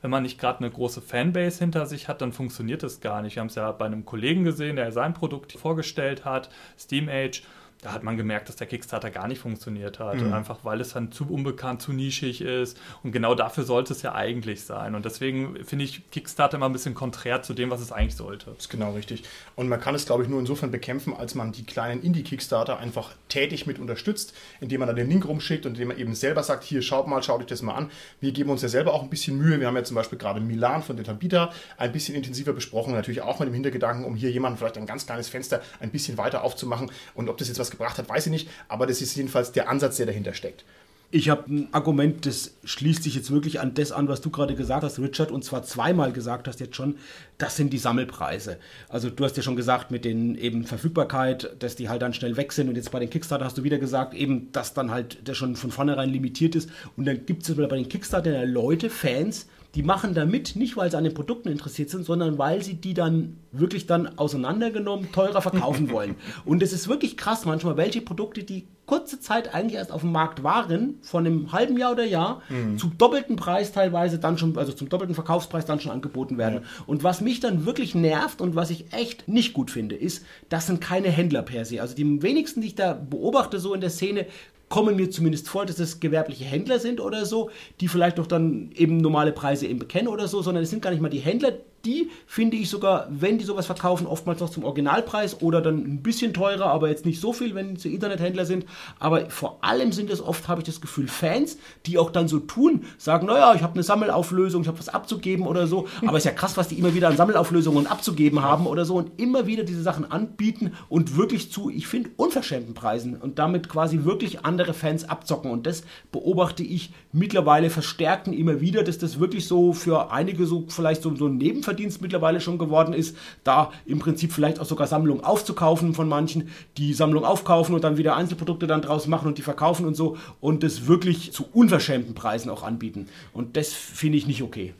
[0.01, 3.35] wenn man nicht gerade eine große Fanbase hinter sich hat, dann funktioniert das gar nicht.
[3.35, 7.43] Wir haben es ja bei einem Kollegen gesehen, der sein Produkt vorgestellt hat, Steam Age.
[7.81, 10.21] Da hat man gemerkt, dass der Kickstarter gar nicht funktioniert hat.
[10.21, 12.77] Einfach weil es dann zu unbekannt, zu nischig ist.
[13.03, 14.95] Und genau dafür sollte es ja eigentlich sein.
[14.95, 18.47] Und deswegen finde ich Kickstarter immer ein bisschen konträr zu dem, was es eigentlich sollte.
[18.47, 19.23] Das ist genau richtig.
[19.55, 23.11] Und man kann es, glaube ich, nur insofern bekämpfen, als man die kleinen Indie-Kickstarter einfach
[23.29, 26.65] tätig mit unterstützt, indem man dann den Link rumschickt und indem man eben selber sagt,
[26.65, 27.91] hier, schaut mal, schaut euch das mal an.
[28.19, 29.57] Wir geben uns ja selber auch ein bisschen Mühe.
[29.59, 33.21] Wir haben ja zum Beispiel gerade Milan von der Tabita ein bisschen intensiver besprochen, natürlich
[33.21, 36.43] auch mit dem Hintergedanken, um hier jemanden vielleicht ein ganz kleines Fenster ein bisschen weiter
[36.43, 36.91] aufzumachen.
[37.13, 39.69] Und ob das jetzt was gebracht hat, weiß ich nicht, aber das ist jedenfalls der
[39.69, 40.63] Ansatz, der dahinter steckt.
[41.11, 44.53] Ich habe ein Argument, das schließt sich jetzt wirklich an das an, was du gerade
[44.53, 46.97] gesagt hast, Richard, und zwar zweimal gesagt hast jetzt schon,
[47.39, 48.57] das sind die Sammelpreise.
[48.89, 52.37] Also du hast ja schon gesagt, mit den eben Verfügbarkeit, dass die halt dann schnell
[52.37, 55.27] weg sind und jetzt bei den Kickstarter hast du wieder gesagt, eben, dass dann halt
[55.27, 59.47] der schon von vornherein limitiert ist und dann gibt es bei den Kickstarter Leute, Fans,
[59.75, 62.93] die machen damit nicht, weil sie an den Produkten interessiert sind, sondern weil sie die
[62.93, 66.15] dann wirklich dann auseinandergenommen teurer verkaufen wollen.
[66.45, 70.11] Und es ist wirklich krass manchmal, welche Produkte, die kurze Zeit eigentlich erst auf dem
[70.11, 72.79] Markt waren, von einem halben Jahr oder Jahr, mhm.
[72.79, 76.63] zum doppelten Preis teilweise dann schon, also zum doppelten Verkaufspreis dann schon angeboten werden.
[76.63, 76.83] Ja.
[76.87, 80.65] Und was mich dann wirklich nervt und was ich echt nicht gut finde, ist, das
[80.65, 81.79] sind keine Händler per se.
[81.83, 84.25] Also die wenigsten, die ich da beobachte, so in der Szene,
[84.69, 88.71] kommen mir zumindest vor, dass es gewerbliche Händler sind oder so, die vielleicht doch dann
[88.75, 91.53] eben normale Preise eben bekennen oder so, sondern es sind gar nicht mal die Händler,
[91.85, 96.03] die finde ich sogar, wenn die sowas verkaufen, oftmals noch zum Originalpreis oder dann ein
[96.03, 98.65] bisschen teurer, aber jetzt nicht so viel, wenn sie Internethändler sind.
[98.99, 102.39] Aber vor allem sind es oft, habe ich das Gefühl, Fans, die auch dann so
[102.39, 105.87] tun, sagen, naja, ich habe eine Sammelauflösung, ich habe was abzugeben oder so.
[106.05, 108.95] Aber es ist ja krass, was die immer wieder an Sammelauflösungen abzugeben haben oder so
[108.95, 113.69] und immer wieder diese Sachen anbieten und wirklich zu, ich finde, unverschämten Preisen und damit
[113.69, 115.51] quasi wirklich andere Fans abzocken.
[115.51, 120.65] Und das beobachte ich mittlerweile verstärkten immer wieder, dass das wirklich so für einige so
[120.67, 124.65] vielleicht so, so ein Nebenverdienst Verdienst mittlerweile schon geworden ist, da im Prinzip vielleicht auch
[124.65, 129.27] sogar Sammlungen aufzukaufen von manchen, die Sammlung aufkaufen und dann wieder Einzelprodukte dann draus machen
[129.27, 133.07] und die verkaufen und so und das wirklich zu unverschämten Preisen auch anbieten.
[133.33, 134.73] Und das finde ich nicht okay.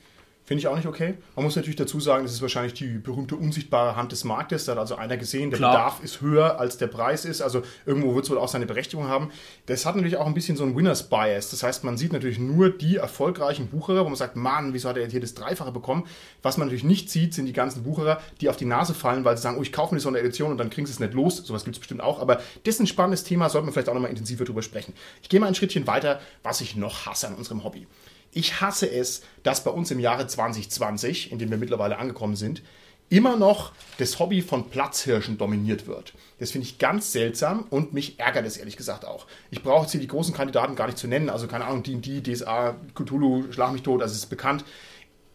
[0.50, 1.14] Finde ich auch nicht okay.
[1.36, 4.66] Man muss natürlich dazu sagen, das ist wahrscheinlich die berühmte unsichtbare Hand des Marktes.
[4.66, 5.74] Da hat also einer gesehen, der Klar.
[5.74, 7.44] Bedarf ist höher als der Preis ist.
[7.44, 9.30] Also irgendwo wird es wohl auch seine Berechtigung haben.
[9.68, 11.52] Das hat natürlich auch ein bisschen so ein Winners Bias.
[11.52, 14.98] Das heißt, man sieht natürlich nur die erfolgreichen Bucherer, wo man sagt, Mann, wieso hat
[14.98, 16.08] er jetzt hier das Dreifache bekommen?
[16.42, 19.38] Was man natürlich nicht sieht, sind die ganzen Bucherer, die auf die Nase fallen, weil
[19.38, 21.14] sie sagen, oh, ich kaufe mir so eine Edition und dann kriegen sie es nicht
[21.14, 21.38] los.
[21.38, 22.20] Sowas gibt es bestimmt auch.
[22.20, 24.96] Aber das ist ein spannendes Thema, sollte man vielleicht auch nochmal intensiver drüber sprechen.
[25.22, 27.86] Ich gehe mal ein Schrittchen weiter, was ich noch hasse an unserem Hobby.
[28.32, 32.62] Ich hasse es, dass bei uns im Jahre 2020, in dem wir mittlerweile angekommen sind,
[33.10, 36.14] immer noch das Hobby von Platzhirschen dominiert wird.
[36.38, 39.26] Das finde ich ganz seltsam und mich ärgert es ehrlich gesagt auch.
[39.50, 42.22] Ich brauche jetzt hier die großen Kandidaten gar nicht zu nennen, also keine Ahnung, D&D,
[42.22, 44.64] DSA, Cthulhu, Schlag mich tot, es ist bekannt.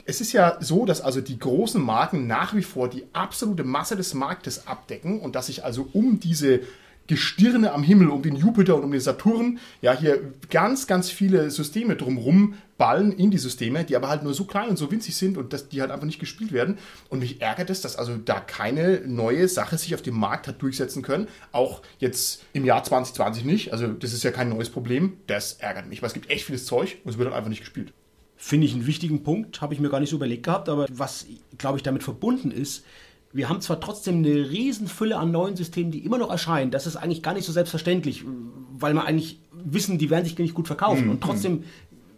[0.07, 3.97] Es ist ja so, dass also die großen Marken nach wie vor die absolute Masse
[3.97, 6.61] des Marktes abdecken und dass sich also um diese
[7.07, 11.51] Gestirne am Himmel, um den Jupiter und um den Saturn, ja, hier ganz, ganz viele
[11.51, 15.17] Systeme drumrum ballen in die Systeme, die aber halt nur so klein und so winzig
[15.17, 16.79] sind und dass die halt einfach nicht gespielt werden.
[17.09, 20.63] Und mich ärgert es, dass also da keine neue Sache sich auf dem Markt hat
[20.63, 21.29] durchsetzen können.
[21.53, 23.73] Auch jetzt im Jahr 2020 nicht.
[23.73, 25.19] Also das ist ja kein neues Problem.
[25.27, 27.61] Das ärgert mich, weil es gibt echt vieles Zeug und es wird halt einfach nicht
[27.61, 27.93] gespielt.
[28.37, 31.27] Finde ich einen wichtigen Punkt, habe ich mir gar nicht so überlegt gehabt, aber was,
[31.57, 32.85] glaube ich, damit verbunden ist,
[33.35, 36.71] wir haben zwar trotzdem eine Riesenfülle an neuen Systemen, die immer noch erscheinen.
[36.71, 38.25] Das ist eigentlich gar nicht so selbstverständlich,
[38.79, 41.07] weil wir eigentlich wissen, die werden sich nicht gut verkaufen.
[41.07, 41.11] Mhm.
[41.11, 41.65] Und trotzdem,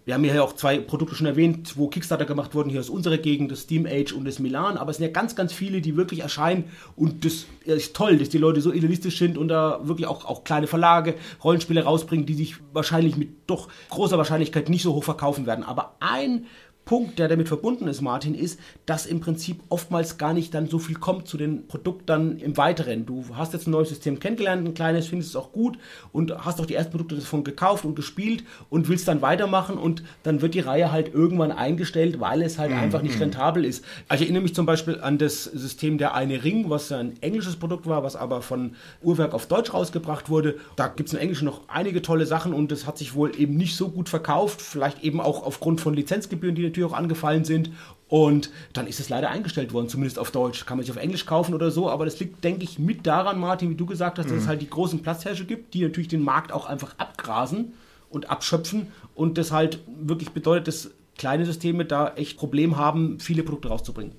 [0.04, 3.16] wir haben ja auch zwei Produkte schon erwähnt, wo Kickstarter gemacht wurden, hier aus unserer
[3.16, 4.76] Gegend, das Steam Age und das Milan.
[4.76, 6.64] Aber es sind ja ganz, ganz viele, die wirklich erscheinen.
[6.96, 10.44] Und das ist toll, dass die Leute so idealistisch sind und da wirklich auch, auch
[10.44, 15.46] kleine Verlage, Rollenspiele rausbringen, die sich wahrscheinlich mit doch großer Wahrscheinlichkeit nicht so hoch verkaufen
[15.46, 15.64] werden.
[15.64, 16.44] Aber ein
[16.87, 20.78] Punkt, der damit verbunden ist, Martin, ist, dass im Prinzip oftmals gar nicht dann so
[20.78, 23.05] viel kommt zu den Produkten im Weiteren.
[23.05, 25.78] Du hast jetzt ein neues System kennengelernt, ein kleines, findest es auch gut
[26.12, 30.05] und hast auch die ersten Produkte davon gekauft und gespielt und willst dann weitermachen und
[30.22, 32.78] dann wird die Reihe halt irgendwann eingestellt, weil es halt mhm.
[32.78, 33.84] einfach nicht rentabel ist.
[34.07, 37.57] Also ich erinnere mich zum Beispiel an das System Der eine Ring, was ein englisches
[37.57, 40.55] Produkt war, was aber von Uhrwerk auf Deutsch rausgebracht wurde.
[40.76, 43.57] Da gibt es im Englischen noch einige tolle Sachen und es hat sich wohl eben
[43.57, 47.70] nicht so gut verkauft, vielleicht eben auch aufgrund von Lizenzgebühren, die natürlich auch angefallen sind.
[48.09, 50.64] Und dann ist es leider eingestellt worden, zumindest auf Deutsch.
[50.64, 53.41] Kann man sich auf Englisch kaufen oder so, aber das liegt, denke ich, mit daran,
[53.41, 54.39] Martin, wie du gesagt hast, dass mhm.
[54.43, 57.72] es halt die großen Platzherrscher gibt, die natürlich den Markt auch einfach abgrasen
[58.11, 63.43] und abschöpfen und das halt wirklich bedeutet, dass kleine Systeme da echt Problem haben, viele
[63.43, 64.12] Produkte rauszubringen.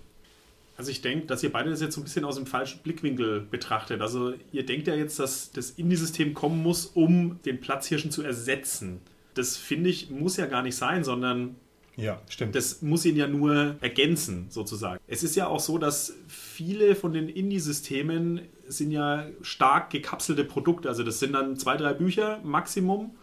[0.77, 3.41] Also ich denke, dass ihr beide das jetzt so ein bisschen aus dem falschen Blickwinkel
[3.41, 4.01] betrachtet.
[4.01, 8.99] Also ihr denkt ja jetzt, dass das Indie-System kommen muss, um den Platzhirschen zu ersetzen.
[9.33, 11.55] Das finde ich, muss ja gar nicht sein, sondern
[11.97, 12.53] ja, stimmt.
[12.53, 14.99] Das muss ihn ja nur ergänzen, sozusagen.
[15.07, 20.89] Es ist ja auch so, dass viele von den Indie-Systemen sind ja stark gekapselte Produkte.
[20.89, 23.15] Also das sind dann zwei, drei Bücher Maximum.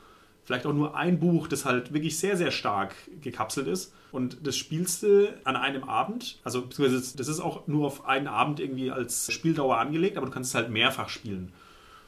[0.45, 3.95] Vielleicht auch nur ein Buch, das halt wirklich sehr, sehr stark gekapselt ist.
[4.11, 6.41] Und das spielst du an einem Abend.
[6.43, 10.51] Also das ist auch nur auf einen Abend irgendwie als Spieldauer angelegt, aber du kannst
[10.51, 11.53] es halt mehrfach spielen.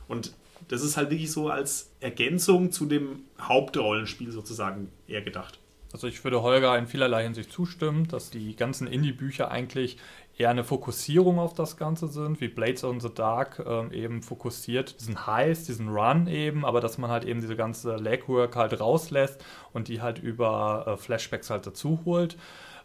[0.09, 0.35] Und
[0.69, 5.61] das ist halt wirklich so als Ergänzung zu dem Hauptrollenspiel sozusagen eher gedacht.
[5.93, 9.99] Also ich würde Holger in vielerlei Hinsicht zustimmen, dass die ganzen Indie-Bücher eigentlich
[10.39, 15.01] eher eine Fokussierung auf das Ganze sind, wie Blades on the Dark ähm, eben fokussiert,
[15.01, 19.43] diesen Heist, diesen Run eben, aber dass man halt eben diese ganze Legwork halt rauslässt
[19.73, 22.37] und die halt über äh, Flashbacks halt dazu holt.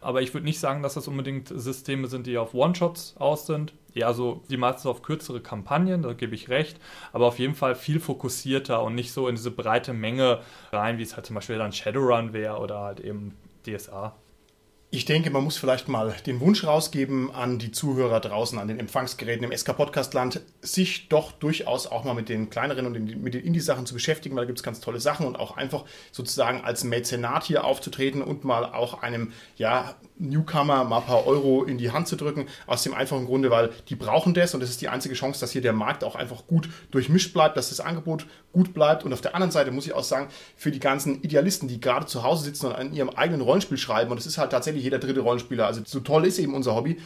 [0.02, 3.72] Aber ich würde nicht sagen, dass das unbedingt Systeme sind, die auf One-Shots aus sind.
[3.94, 6.78] Ja, so die meistens auf kürzere Kampagnen, da gebe ich recht,
[7.12, 10.40] aber auf jeden Fall viel fokussierter und nicht so in diese breite Menge
[10.72, 13.36] rein, wie es halt zum Beispiel dann Shadowrun wäre oder halt eben
[13.66, 14.14] DSA.
[14.94, 18.78] Ich denke, man muss vielleicht mal den Wunsch rausgeben an die Zuhörer draußen, an den
[18.78, 23.86] Empfangsgeräten im SK-Podcast-Land, sich doch durchaus auch mal mit den kleineren und mit den Indie-Sachen
[23.86, 27.44] zu beschäftigen, weil da gibt es ganz tolle Sachen und auch einfach sozusagen als Mäzenat
[27.44, 32.06] hier aufzutreten und mal auch einem ja, Newcomer mal ein paar Euro in die Hand
[32.06, 35.14] zu drücken, aus dem einfachen Grunde, weil die brauchen das und das ist die einzige
[35.14, 39.04] Chance, dass hier der Markt auch einfach gut durchmischt bleibt, dass das Angebot gut bleibt.
[39.04, 42.04] Und auf der anderen Seite muss ich auch sagen, für die ganzen Idealisten, die gerade
[42.04, 44.98] zu Hause sitzen und an ihrem eigenen Rollenspiel schreiben und das ist halt tatsächlich jeder
[44.98, 45.66] dritte Rollenspieler.
[45.66, 46.98] Also so toll ist eben unser Hobby.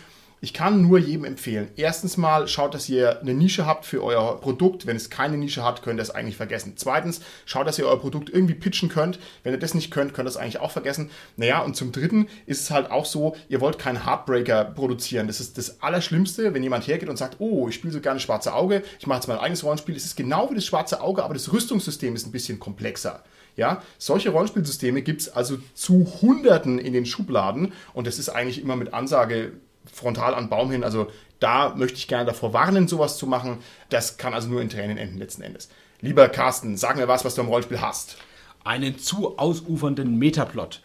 [0.43, 1.71] Ich kann nur jedem empfehlen.
[1.77, 4.87] Erstens mal schaut, dass ihr eine Nische habt für euer Produkt.
[4.87, 6.75] Wenn es keine Nische hat, könnt ihr es eigentlich vergessen.
[6.77, 9.19] Zweitens, schaut, dass ihr euer Produkt irgendwie pitchen könnt.
[9.43, 11.11] Wenn ihr das nicht könnt, könnt ihr es eigentlich auch vergessen.
[11.37, 15.27] Naja, und zum Dritten ist es halt auch so, ihr wollt keinen Heartbreaker produzieren.
[15.27, 18.53] Das ist das Allerschlimmste, wenn jemand hergeht und sagt, oh, ich spiele so gerne Schwarze
[18.53, 19.97] Auge, ich mache jetzt mein eigenes Rollenspiel.
[19.97, 23.25] Es ist genau wie das Schwarze Auge, aber das Rüstungssystem ist ein bisschen komplexer.
[23.57, 28.61] Ja, solche Rollenspielsysteme gibt es also zu Hunderten in den Schubladen und das ist eigentlich
[28.61, 29.53] immer mit Ansage
[29.93, 30.85] frontal an Baum hin.
[30.85, 31.09] Also
[31.41, 33.59] da möchte ich gerne davor warnen, sowas zu machen.
[33.89, 35.69] Das kann also nur in Tränen enden letzten Endes.
[36.01, 38.19] Lieber Carsten, sag mir was, was du am Rollenspiel hast.
[38.65, 40.83] Einen zu ausufernden Metaplot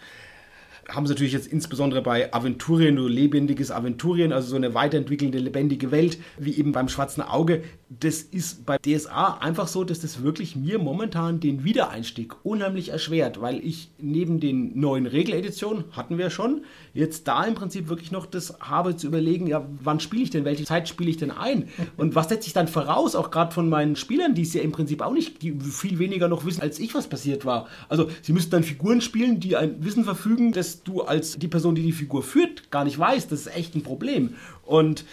[0.95, 5.91] haben sie natürlich jetzt insbesondere bei Aventurien, nur lebendiges Aventurien, also so eine weiterentwickelnde, lebendige
[5.91, 7.63] Welt, wie eben beim Schwarzen Auge.
[7.89, 13.41] Das ist bei DSA einfach so, dass das wirklich mir momentan den Wiedereinstieg unheimlich erschwert,
[13.41, 18.25] weil ich neben den neuen Regeleditionen, hatten wir schon, jetzt da im Prinzip wirklich noch
[18.25, 21.69] das habe zu überlegen, ja, wann spiele ich denn, welche Zeit spiele ich denn ein
[21.97, 24.71] und was setze ich dann voraus, auch gerade von meinen Spielern, die es ja im
[24.71, 27.67] Prinzip auch nicht, die viel weniger noch wissen, als ich, was passiert war.
[27.87, 31.75] Also sie müssen dann Figuren spielen, die ein Wissen verfügen, das du als die Person,
[31.75, 33.31] die die Figur führt, gar nicht weißt.
[33.31, 34.35] Das ist echt ein Problem.
[34.65, 35.05] Und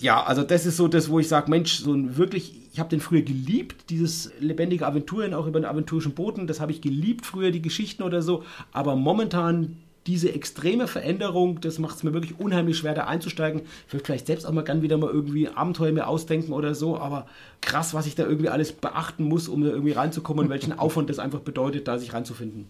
[0.00, 2.88] ja, also das ist so das, wo ich sage, Mensch, so ein wirklich, ich habe
[2.88, 7.26] den früher geliebt, dieses lebendige Aventurien, auch über den aventurischen Boden, das habe ich geliebt
[7.26, 9.76] früher, die Geschichten oder so, aber momentan
[10.08, 13.60] diese extreme Veränderung, das macht es mir wirklich unheimlich schwer, da einzusteigen.
[13.86, 16.98] Ich würde vielleicht selbst auch mal gern wieder mal irgendwie Abenteuer mir ausdenken oder so,
[16.98, 17.26] aber
[17.60, 21.10] krass, was ich da irgendwie alles beachten muss, um da irgendwie reinzukommen und welchen Aufwand
[21.10, 22.66] das einfach bedeutet, da sich reinzufinden.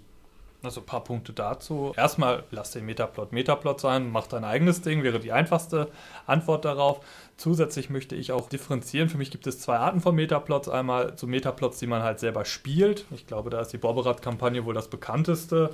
[0.65, 1.93] Also ein paar Punkte dazu.
[1.97, 5.87] Erstmal, lass den Metaplot Metaplot sein, mach dein eigenes Ding, wäre die einfachste
[6.27, 6.99] Antwort darauf.
[7.37, 9.09] Zusätzlich möchte ich auch differenzieren.
[9.09, 10.69] Für mich gibt es zwei Arten von Metaplots.
[10.69, 13.05] Einmal so Metaplots, die man halt selber spielt.
[13.15, 15.71] Ich glaube, da ist die Borberat-Kampagne wohl das bekannteste.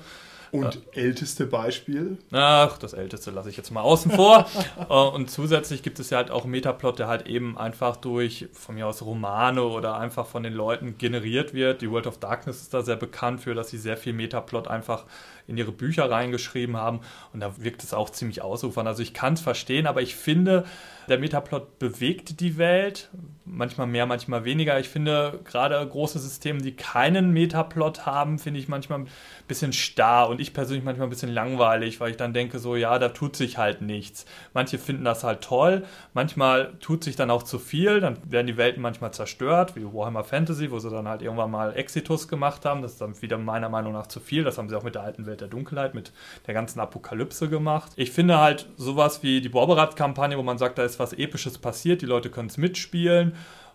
[0.54, 2.16] Und äh, älteste Beispiel?
[2.30, 4.46] Ach, das älteste lasse ich jetzt mal außen vor.
[4.76, 8.74] Äh, und zusätzlich gibt es ja halt auch Metaplot, der halt eben einfach durch, von
[8.74, 11.80] mir aus, Romane oder einfach von den Leuten generiert wird.
[11.80, 15.04] Die World of Darkness ist da sehr bekannt für, dass sie sehr viel Metaplot einfach
[15.46, 17.00] in ihre Bücher reingeschrieben haben.
[17.32, 18.86] Und da wirkt es auch ziemlich ausufern.
[18.86, 20.64] Also ich kann es verstehen, aber ich finde,
[21.08, 23.10] der Metaplot bewegt die Welt,
[23.44, 24.78] manchmal mehr, manchmal weniger.
[24.80, 29.08] Ich finde gerade große Systeme, die keinen Metaplot haben, finde ich manchmal ein
[29.46, 32.98] bisschen starr und ich persönlich manchmal ein bisschen langweilig, weil ich dann denke, so ja,
[32.98, 34.26] da tut sich halt nichts.
[34.52, 38.56] Manche finden das halt toll, manchmal tut sich dann auch zu viel, dann werden die
[38.56, 42.82] Welten manchmal zerstört, wie Warhammer Fantasy, wo sie dann halt irgendwann mal Exitus gemacht haben.
[42.82, 44.44] Das ist dann wieder meiner Meinung nach zu viel.
[44.44, 46.12] Das haben sie auch mit der alten Welt der Dunkelheit, mit
[46.46, 47.92] der ganzen Apokalypse gemacht.
[47.96, 52.02] Ich finde halt sowas wie die Borberat-Kampagne, wo man sagt, da ist was Episches passiert,
[52.02, 53.34] die Leute können es mitspielen.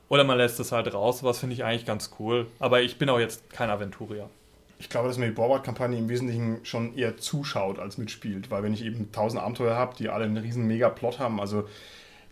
[0.09, 2.47] Oder man lässt es halt raus, was finde ich eigentlich ganz cool.
[2.59, 4.29] Aber ich bin auch jetzt kein Aventurier.
[4.79, 8.73] Ich glaube, dass man die Borbard-Kampagne im Wesentlichen schon eher zuschaut als mitspielt, weil wenn
[8.73, 11.67] ich eben tausend Abenteuer habe, die alle einen riesen Mega-Plot haben, also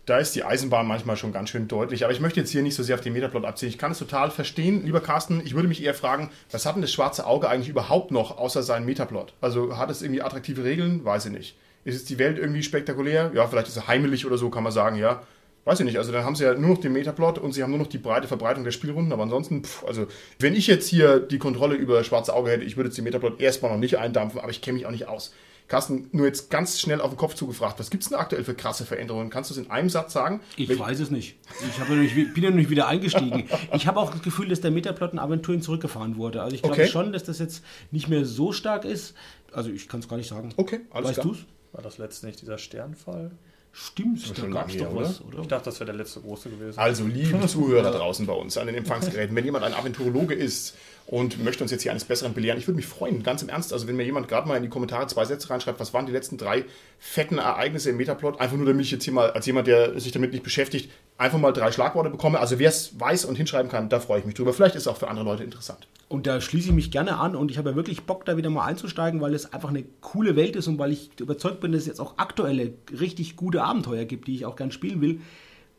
[0.06, 2.04] da ist die Eisenbahn manchmal schon ganz schön deutlich.
[2.04, 3.68] Aber ich möchte jetzt hier nicht so sehr auf den Metaplot abziehen.
[3.68, 5.42] Ich kann es total verstehen, lieber Carsten.
[5.44, 8.62] Ich würde mich eher fragen, was hat denn das schwarze Auge eigentlich überhaupt noch außer
[8.62, 9.34] seinen Metaplot?
[9.42, 11.04] Also hat es irgendwie attraktive Regeln?
[11.04, 11.58] Weiß ich nicht.
[11.84, 13.30] Ist die Welt irgendwie spektakulär?
[13.34, 15.22] Ja, vielleicht ist sie heimelig oder so, kann man sagen, ja.
[15.68, 17.68] Weiß ich nicht, also dann haben sie ja nur noch den Metaplot und sie haben
[17.68, 20.06] nur noch die breite Verbreitung der Spielrunden, aber ansonsten, pff, also
[20.38, 23.38] wenn ich jetzt hier die Kontrolle über Schwarze Auge hätte, ich würde jetzt den Metaplot
[23.38, 25.34] erstmal noch nicht eindampfen, aber ich kenne mich auch nicht aus.
[25.66, 28.54] Carsten, nur jetzt ganz schnell auf den Kopf zugefragt, was gibt es denn aktuell für
[28.54, 29.28] krasse Veränderungen?
[29.28, 30.40] Kannst du es in einem Satz sagen?
[30.56, 31.36] Ich Wel weiß es nicht.
[31.68, 33.44] Ich ja nicht, bin ja noch nicht wieder eingestiegen.
[33.74, 36.40] ich habe auch das Gefühl, dass der Metaplot in Aventuren zurückgefahren wurde.
[36.40, 36.88] Also ich glaube okay.
[36.88, 39.14] schon, dass das jetzt nicht mehr so stark ist.
[39.52, 40.54] Also ich kann es gar nicht sagen.
[40.56, 41.38] Okay, alles weißt du es?
[41.72, 43.32] War das letzte nicht dieser Sternfall?
[43.72, 45.40] Stimmt, da gab es doch was, oder?
[45.40, 46.78] Ich dachte, das wäre der letzte große gewesen.
[46.78, 50.76] Also, liebe Zuhörer draußen bei uns an den Empfangsgeräten, wenn jemand ein Aventurologe ist
[51.08, 53.72] und möchte uns jetzt hier eines Besseren belehren, ich würde mich freuen, ganz im Ernst,
[53.72, 56.12] also wenn mir jemand gerade mal in die Kommentare zwei Sätze reinschreibt, was waren die
[56.12, 56.66] letzten drei
[56.98, 60.12] fetten Ereignisse im Metaplot, einfach nur damit ich jetzt hier mal, als jemand, der sich
[60.12, 62.38] damit nicht beschäftigt, einfach mal drei Schlagworte bekomme.
[62.38, 64.52] Also wer es weiß und hinschreiben kann, da freue ich mich drüber.
[64.52, 65.88] Vielleicht ist es auch für andere Leute interessant.
[66.08, 68.50] Und da schließe ich mich gerne an und ich habe ja wirklich Bock, da wieder
[68.50, 71.82] mal einzusteigen, weil es einfach eine coole Welt ist und weil ich überzeugt bin, dass
[71.82, 75.20] es jetzt auch aktuelle, richtig gute Abenteuer gibt, die ich auch gern spielen will.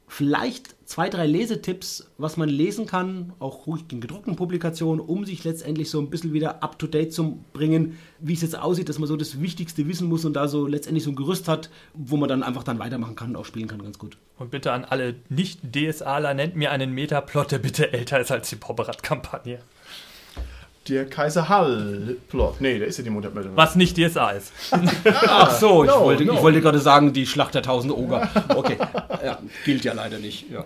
[0.09, 5.43] Vielleicht zwei, drei Lesetipps, was man lesen kann, auch ruhig in gedruckten Publikationen, um sich
[5.43, 9.15] letztendlich so ein bisschen wieder up-to-date zu bringen, wie es jetzt aussieht, dass man so
[9.15, 12.41] das Wichtigste wissen muss und da so letztendlich so ein Gerüst hat, wo man dann
[12.41, 14.17] einfach dann weitermachen kann und auch spielen kann, ganz gut.
[14.39, 18.55] Und bitte an alle Nicht-DSAler, nennt mir einen Metaplot, der bitte älter ist als die
[18.55, 19.59] Popperat-Kampagne.
[20.89, 22.61] Der Kaiser Hall-Plot.
[22.61, 23.55] Nee, der ist ja die Muttermeldung.
[23.55, 24.51] Was nicht DSA ist.
[25.27, 26.33] Ach so, ich no, wollte, no.
[26.33, 28.27] ich wollte gerade sagen, die Schlacht der tausend Oger.
[28.55, 28.77] Okay,
[29.23, 30.49] ja, gilt ja leider nicht.
[30.49, 30.65] Ja.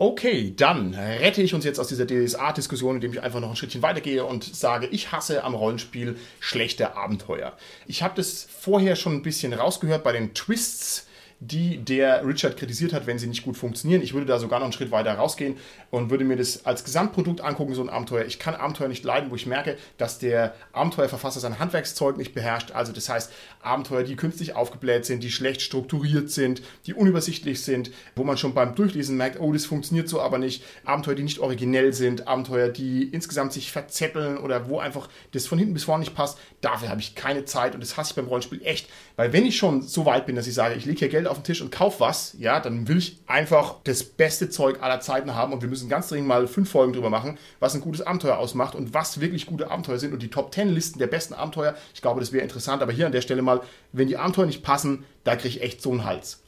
[0.00, 3.82] Okay, dann rette ich uns jetzt aus dieser DSA-Diskussion, indem ich einfach noch ein Schrittchen
[3.82, 7.54] weitergehe und sage, ich hasse am Rollenspiel schlechte Abenteuer.
[7.86, 11.07] Ich habe das vorher schon ein bisschen rausgehört bei den Twists,
[11.40, 14.02] die der Richard kritisiert hat, wenn sie nicht gut funktionieren.
[14.02, 15.56] Ich würde da sogar noch einen Schritt weiter rausgehen
[15.90, 18.24] und würde mir das als Gesamtprodukt angucken, so ein Abenteuer.
[18.24, 22.72] Ich kann Abenteuer nicht leiden, wo ich merke, dass der Abenteuerverfasser sein Handwerkszeug nicht beherrscht.
[22.72, 23.32] Also das heißt,
[23.62, 28.54] Abenteuer, die künstlich aufgebläht sind, die schlecht strukturiert sind, die unübersichtlich sind, wo man schon
[28.54, 30.64] beim Durchlesen merkt, oh, das funktioniert so aber nicht.
[30.84, 35.58] Abenteuer, die nicht originell sind, Abenteuer, die insgesamt sich verzetteln oder wo einfach das von
[35.58, 36.38] hinten bis vorne nicht passt.
[36.60, 38.88] Dafür habe ich keine Zeit und das hasse ich beim Rollenspiel echt.
[39.18, 41.38] Weil wenn ich schon so weit bin, dass ich sage, ich lege hier Geld auf
[41.38, 45.34] den Tisch und kaufe was, ja, dann will ich einfach das beste Zeug aller Zeiten
[45.34, 48.38] haben und wir müssen ganz dringend mal fünf Folgen drüber machen, was ein gutes Abenteuer
[48.38, 51.74] ausmacht und was wirklich gute Abenteuer sind und die Top 10 Listen der besten Abenteuer.
[51.94, 53.60] Ich glaube, das wäre interessant, aber hier an der Stelle mal,
[53.90, 56.40] wenn die Abenteuer nicht passen, da kriege ich echt so einen Hals.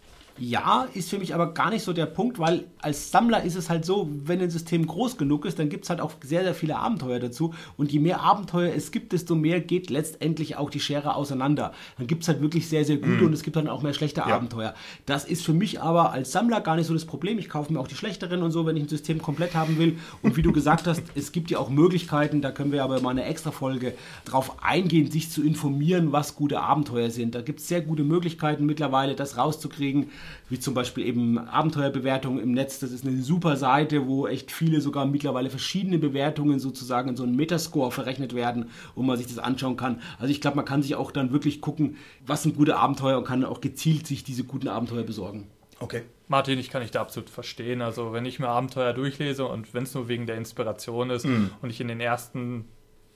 [0.43, 3.69] Ja, ist für mich aber gar nicht so der Punkt, weil als Sammler ist es
[3.69, 6.55] halt so, wenn ein System groß genug ist, dann gibt es halt auch sehr, sehr
[6.55, 7.53] viele Abenteuer dazu.
[7.77, 11.75] Und je mehr Abenteuer es gibt, desto mehr geht letztendlich auch die Schere auseinander.
[11.99, 14.25] Dann gibt es halt wirklich sehr, sehr gute und es gibt dann auch mehr schlechte
[14.25, 14.73] Abenteuer.
[15.05, 17.39] Das ist für mich aber als Sammler gar nicht so das Problem.
[17.39, 19.99] Ich kaufe mir auch die schlechteren und so, wenn ich ein System komplett haben will.
[20.23, 23.11] Und wie du gesagt hast, es gibt ja auch Möglichkeiten, da können wir aber mal
[23.11, 23.93] eine extra Folge
[24.25, 27.35] drauf eingehen, sich zu informieren, was gute Abenteuer sind.
[27.35, 30.09] Da gibt es sehr gute Möglichkeiten mittlerweile, das rauszukriegen
[30.49, 32.79] wie zum Beispiel eben Abenteuerbewertungen im Netz.
[32.79, 37.23] Das ist eine super Seite, wo echt viele sogar mittlerweile verschiedene Bewertungen sozusagen in so
[37.23, 40.01] einen Metascore verrechnet werden und man sich das anschauen kann.
[40.19, 43.25] Also ich glaube, man kann sich auch dann wirklich gucken, was sind gute Abenteuer und
[43.25, 45.49] kann auch gezielt sich diese guten Abenteuer besorgen.
[45.81, 46.03] Okay.
[46.29, 47.83] Martin, ich kann dich da absolut verstehen.
[47.83, 51.71] Also wenn ich mir Abenteuer durchlese und wenn es nur wegen der Inspiration ist und
[51.71, 52.67] ich in den ersten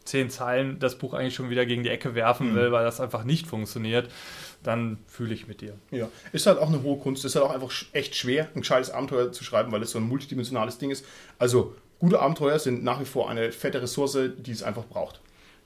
[0.04, 3.24] zehn Zeilen das Buch eigentlich schon wieder gegen die Ecke werfen will, weil das einfach
[3.24, 4.10] nicht funktioniert,
[4.64, 5.74] dann fühle ich mit dir.
[5.90, 7.24] Ja, ist halt auch eine hohe Kunst.
[7.24, 10.08] Ist halt auch einfach echt schwer, ein gescheites Abenteuer zu schreiben, weil es so ein
[10.08, 11.04] multidimensionales Ding ist.
[11.38, 15.20] Also, gute Abenteuer sind nach wie vor eine fette Ressource, die es einfach braucht.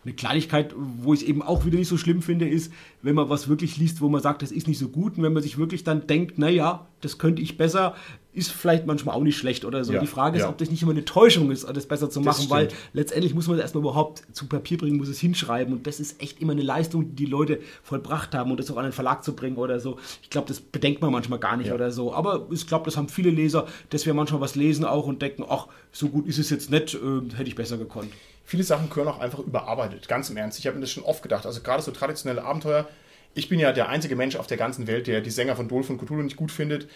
[0.04, 2.72] Eine Kleinigkeit, wo ich es eben auch wieder nicht so schlimm finde, ist,
[3.02, 5.32] wenn man was wirklich liest, wo man sagt, das ist nicht so gut und wenn
[5.32, 7.96] man sich wirklich dann denkt, naja, das könnte ich besser,
[8.38, 9.92] ist vielleicht manchmal auch nicht schlecht oder so.
[9.92, 10.48] Ja, Die Frage ist, ja.
[10.48, 13.56] ob das nicht immer eine Täuschung ist, das besser zu machen, weil letztendlich muss man
[13.56, 16.62] das erstmal überhaupt zu Papier bringen, muss es hinschreiben und das ist echt immer eine
[16.62, 19.80] Leistung, die die Leute vollbracht haben und das auch an den Verlag zu bringen oder
[19.80, 19.98] so.
[20.22, 21.74] Ich glaube, das bedenkt man manchmal gar nicht Ja.
[21.74, 22.14] oder so.
[22.14, 25.44] Aber ich glaube, das haben viele Leser, dass wir manchmal was lesen auch und denken,
[25.48, 26.98] ach, so gut ist es jetzt nicht, äh,
[27.36, 28.12] hätte ich besser gekonnt.
[28.44, 30.58] Viele Sachen gehören auch einfach überarbeitet, ganz im Ernst.
[30.58, 31.44] Ich habe mir das schon oft gedacht.
[31.44, 32.88] Also gerade so traditionelle Abenteuer.
[33.34, 35.90] Ich bin ja der einzige Mensch auf der ganzen Welt, der die Sänger von Dolph
[35.90, 36.88] und Cthulhu nicht gut findet.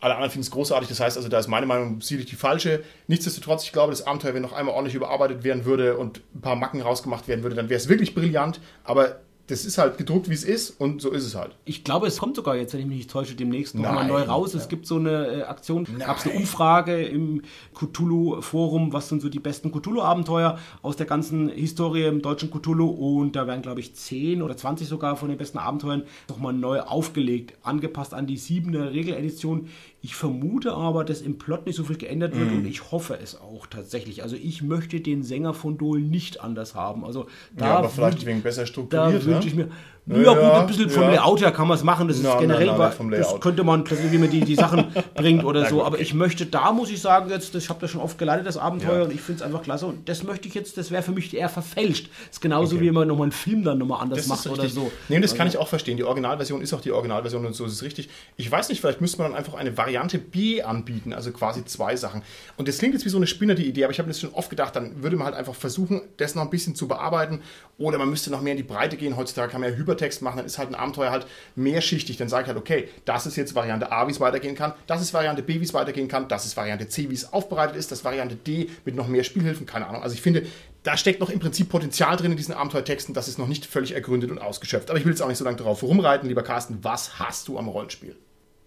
[0.00, 0.88] Alle anderen finden es großartig.
[0.88, 2.82] Das heißt also, da ist meine Meinung sicherlich die falsche.
[3.06, 6.56] Nichtsdestotrotz, ich glaube, das Abenteuer, wenn noch einmal ordentlich überarbeitet werden würde und ein paar
[6.56, 8.60] Macken rausgemacht werden würde, dann wäre es wirklich brillant.
[8.84, 11.54] Aber das ist halt gedruckt, wie es ist und so ist es halt.
[11.66, 14.54] Ich glaube, es kommt sogar jetzt, wenn ich mich nicht täusche, demnächst nochmal neu raus.
[14.54, 14.58] ja.
[14.58, 16.36] Es gibt so eine äh, Aktion, gab es eine.
[16.36, 17.42] Umfrage im
[17.74, 22.86] Cthulhu-Forum, was sind so die besten Cthulhu-Abenteuer aus der ganzen Historie im deutschen Cthulhu
[23.20, 26.80] und da werden, glaube ich, 10 oder 20 sogar von den besten Abenteuern nochmal neu
[26.80, 29.68] aufgelegt, angepasst an die 7er Regeledition.
[30.04, 33.40] Ich vermute aber, dass im Plot nicht so viel geändert wird und ich hoffe es
[33.40, 34.22] auch tatsächlich.
[34.22, 37.06] Also ich möchte den Sänger von Dol nicht anders haben.
[37.06, 37.26] Also
[37.56, 39.24] da ja, aber vielleicht wegen besser da strukturiert.
[39.24, 39.46] wünsche ne?
[39.46, 39.70] ich mir.
[40.06, 41.10] Ja, Ja, gut, ein bisschen vom ja.
[41.12, 42.08] Layout her kann man es machen.
[42.08, 44.86] Das ist Nein, generell, nicht vom das könnte man, das, wie man die, die Sachen
[45.14, 45.76] bringt oder so.
[45.76, 46.02] gut, Aber okay.
[46.02, 48.98] ich möchte, da muss ich sagen, jetzt, ich habe das schon oft geleitet, das Abenteuer,
[48.98, 49.04] Ja.
[49.04, 49.86] und ich finde es einfach klasse.
[49.86, 52.08] Und das möchte ich jetzt, das wäre für mich eher verfälscht.
[52.26, 52.84] Das ist genauso, Okay.
[52.84, 54.92] wie man nochmal einen Film dann nochmal anders Das macht ist oder so.
[55.08, 55.96] Nee, das kann Also- ich auch verstehen.
[55.96, 58.10] Die Originalversion ist auch die Originalversion und so ist es richtig.
[58.36, 61.96] Ich weiß nicht, vielleicht müsste man dann einfach eine Variante B anbieten, also quasi zwei
[61.96, 62.20] Sachen.
[62.58, 64.34] Und das klingt jetzt wie so eine spinnerte Idee, aber ich habe mir das schon
[64.34, 67.40] oft gedacht, dann würde man halt einfach versuchen, das noch ein bisschen zu bearbeiten
[67.78, 69.16] oder man müsste noch mehr in die Breite gehen.
[69.16, 71.26] Heutzutage kann man ja Hypertext machen, dann ist halt ein Abenteuer halt
[71.56, 72.16] mehrschichtig.
[72.16, 75.00] Dann sage ich halt, okay, das ist jetzt Variante A, wie es weitergehen kann, das
[75.00, 77.90] ist Variante B, wie es weitergehen kann, das ist Variante C, wie es aufbereitet ist,
[77.90, 80.02] das ist Variante D mit noch mehr Spielhilfen, keine Ahnung.
[80.02, 80.46] Also ich finde,
[80.82, 83.92] da steckt noch im Prinzip Potenzial drin in diesen Abenteuertexten, das ist noch nicht völlig
[83.92, 84.90] ergründet und ausgeschöpft.
[84.90, 87.58] Aber ich will jetzt auch nicht so lange darauf rumreiten, lieber Carsten, was hast du
[87.58, 88.16] am Rollenspiel?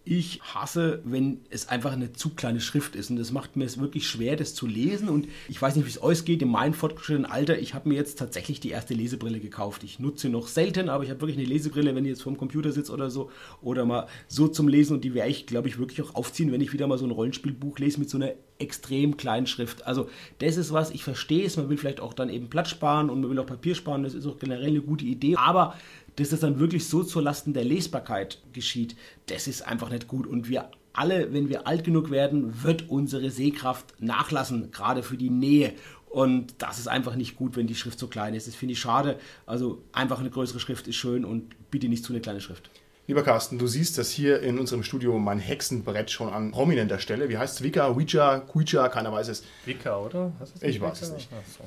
[0.10, 3.10] Ich hasse, wenn es einfach eine zu kleine Schrift ist.
[3.10, 5.10] Und das macht mir es wirklich schwer, das zu lesen.
[5.10, 6.42] Und ich weiß nicht, wie es euch geht.
[6.42, 9.84] In meinem fortgeschrittenen Alter, ich habe mir jetzt tatsächlich die erste Lesebrille gekauft.
[9.84, 12.72] Ich nutze noch selten, aber ich habe wirklich eine Lesebrille, wenn ich jetzt vorm Computer
[12.72, 13.30] sitze oder so.
[13.62, 14.94] Oder mal so zum Lesen.
[14.94, 17.12] Und die werde ich, glaube ich, wirklich auch aufziehen, wenn ich wieder mal so ein
[17.12, 19.86] Rollenspielbuch lese mit so einer extrem kleinen Schrift.
[19.86, 21.58] Also das ist was, ich verstehe es.
[21.58, 24.04] Man will vielleicht auch dann eben Platz sparen und man will auch Papier sparen.
[24.04, 25.36] Das ist auch generell eine gute Idee.
[25.36, 25.76] Aber
[26.18, 28.96] dass das dann wirklich so zulasten der Lesbarkeit geschieht,
[29.28, 30.28] das ist einfach nicht gut.
[30.28, 35.30] Und wir alle, wenn wir alt genug werden, wird unsere Sehkraft nachlassen, gerade für die
[35.30, 35.74] Nähe.
[36.10, 38.48] Und das ist einfach nicht gut, wenn die Schrift so klein ist.
[38.48, 39.20] Das finde ich schade.
[39.46, 42.72] Also einfach eine größere Schrift ist schön und bitte nicht zu eine kleine Schrift.
[43.06, 47.30] Lieber Carsten, du siehst das hier in unserem Studio mein Hexenbrett schon an prominenter Stelle.
[47.30, 47.64] Wie heißt es?
[47.64, 49.44] Wicca, Ouija, Ouija, keiner weiß es.
[49.66, 50.34] Wicca, oder?
[50.62, 51.30] ich weiß es nicht.
[51.58, 51.64] So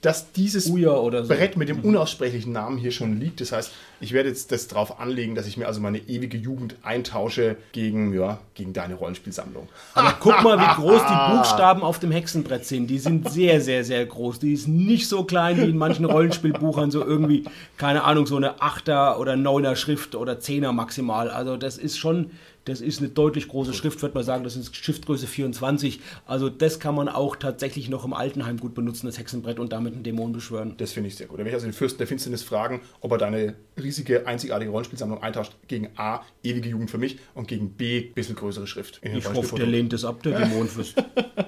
[0.00, 0.76] dass dieses so.
[0.76, 3.40] Brett mit dem unaussprechlichen Namen hier schon liegt.
[3.40, 6.76] Das heißt, ich werde jetzt das darauf anlegen, dass ich mir also meine ewige Jugend
[6.82, 9.68] eintausche gegen, ja, gegen deine Rollenspielsammlung.
[9.94, 12.86] Aber guck mal, wie groß die Buchstaben auf dem Hexenbrett sind.
[12.88, 14.38] Die sind sehr, sehr, sehr groß.
[14.38, 17.44] Die ist nicht so klein wie in manchen Rollenspielbuchern, so irgendwie,
[17.76, 21.28] keine Ahnung, so eine Achter- oder Neuner Schrift oder Zehner maximal.
[21.28, 22.30] Also das ist schon
[22.68, 24.44] das ist eine deutlich große Schrift, würde man sagen.
[24.44, 26.00] Das ist Schriftgröße 24.
[26.26, 29.94] Also das kann man auch tatsächlich noch im Altenheim gut benutzen, das Hexenbrett, und damit
[29.94, 30.74] einen Dämon beschwören.
[30.76, 31.36] Das finde ich sehr gut.
[31.36, 35.22] Da werde ich also den Fürsten der Finsternis fragen, ob er deine riesige, einzigartige Rollenspielsammlung
[35.22, 39.00] eintauscht gegen A, ewige Jugend für mich, und gegen B, bisschen größere Schrift.
[39.02, 40.94] ich hoffe, der lehnt es ab, der Dämonenfürst.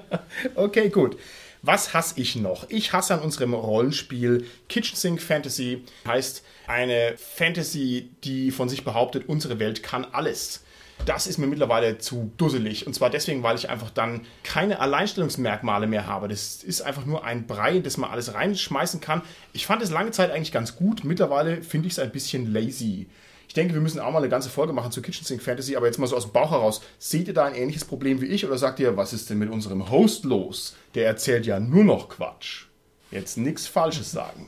[0.55, 1.17] okay, gut.
[1.63, 2.67] Was hasse ich noch?
[2.69, 5.83] Ich hasse an unserem Rollenspiel Kitchen Sink Fantasy.
[6.07, 10.63] Heißt eine Fantasy, die von sich behauptet, unsere Welt kann alles
[11.05, 12.87] das ist mir mittlerweile zu dusselig.
[12.87, 16.27] Und zwar deswegen, weil ich einfach dann keine Alleinstellungsmerkmale mehr habe.
[16.27, 19.21] Das ist einfach nur ein Brei, das man alles reinschmeißen kann.
[19.53, 21.03] Ich fand es lange Zeit eigentlich ganz gut.
[21.03, 23.07] Mittlerweile finde ich es ein bisschen lazy.
[23.47, 25.85] Ich denke, wir müssen auch mal eine ganze Folge machen zu Kitchen Sink Fantasy, aber
[25.85, 26.81] jetzt mal so aus dem Bauch heraus.
[26.99, 29.49] Seht ihr da ein ähnliches Problem wie ich oder sagt ihr, was ist denn mit
[29.49, 30.77] unserem Host los?
[30.95, 32.67] Der erzählt ja nur noch Quatsch.
[33.11, 34.47] Jetzt nichts Falsches sagen.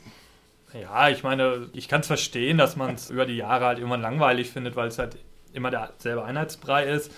[0.74, 4.01] Ja, ich meine, ich kann es verstehen, dass man es über die Jahre halt irgendwann
[4.01, 5.18] langweilig findet, weil es halt
[5.54, 7.12] immer derselbe Einheitsbrei ist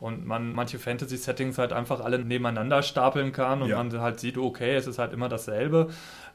[0.00, 3.76] und man manche Fantasy-Settings halt einfach alle nebeneinander stapeln kann und ja.
[3.76, 5.88] man halt sieht, okay, es ist halt immer dasselbe.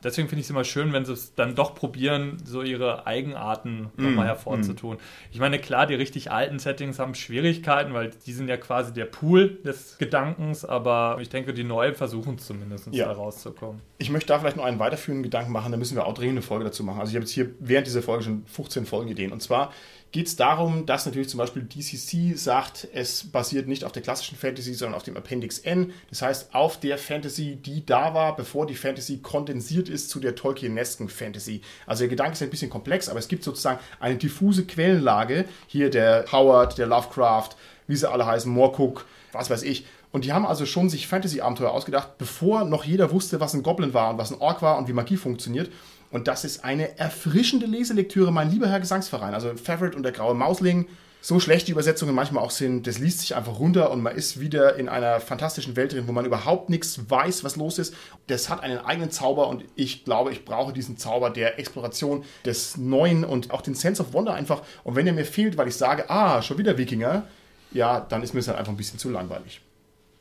[0.03, 3.91] Deswegen finde ich es immer schön, wenn sie es dann doch probieren, so ihre Eigenarten
[3.95, 4.95] mm, nochmal hervorzutun.
[4.95, 4.99] Mm.
[5.31, 9.05] Ich meine, klar, die richtig alten Settings haben Schwierigkeiten, weil die sind ja quasi der
[9.05, 13.05] Pool des Gedankens, aber ich denke, die neuen versuchen es zumindest ja.
[13.05, 13.79] da rauszukommen.
[13.99, 16.41] Ich möchte da vielleicht noch einen weiterführenden Gedanken machen, da müssen wir auch dringend eine
[16.41, 16.99] Folge dazu machen.
[16.99, 19.71] Also ich habe jetzt hier während dieser Folge schon 15 Folgenideen und zwar
[20.11, 24.37] geht es darum, dass natürlich zum Beispiel DCC sagt, es basiert nicht auf der klassischen
[24.37, 25.93] Fantasy, sondern auf dem Appendix N.
[26.09, 30.35] Das heißt, auf der Fantasy, die da war, bevor die Fantasy kondensiert ist zu der
[30.35, 31.61] Tolkienesken Fantasy.
[31.85, 35.45] Also der Gedanke ist ein bisschen komplex, aber es gibt sozusagen eine diffuse Quellenlage.
[35.67, 37.51] Hier der Howard, der Lovecraft,
[37.87, 39.85] wie sie alle heißen, Moorcook, was weiß ich.
[40.11, 43.93] Und die haben also schon sich Fantasy-Abenteuer ausgedacht, bevor noch jeder wusste, was ein Goblin
[43.93, 45.71] war und was ein Ork war und wie Magie funktioniert.
[46.11, 49.33] Und das ist eine erfrischende Leselektüre, mein lieber Herr Gesangsverein.
[49.33, 50.87] Also Favorite und der graue Mausling.
[51.23, 54.39] So schlecht die Übersetzungen manchmal auch sind, das liest sich einfach runter und man ist
[54.39, 57.93] wieder in einer fantastischen Welt drin, wo man überhaupt nichts weiß, was los ist.
[58.25, 62.75] Das hat einen eigenen Zauber und ich glaube, ich brauche diesen Zauber der Exploration, des
[62.77, 64.63] Neuen und auch den Sense of Wonder einfach.
[64.83, 67.27] Und wenn er mir fehlt, weil ich sage, ah, schon wieder Wikinger,
[67.71, 69.61] ja, dann ist mir es halt einfach ein bisschen zu langweilig.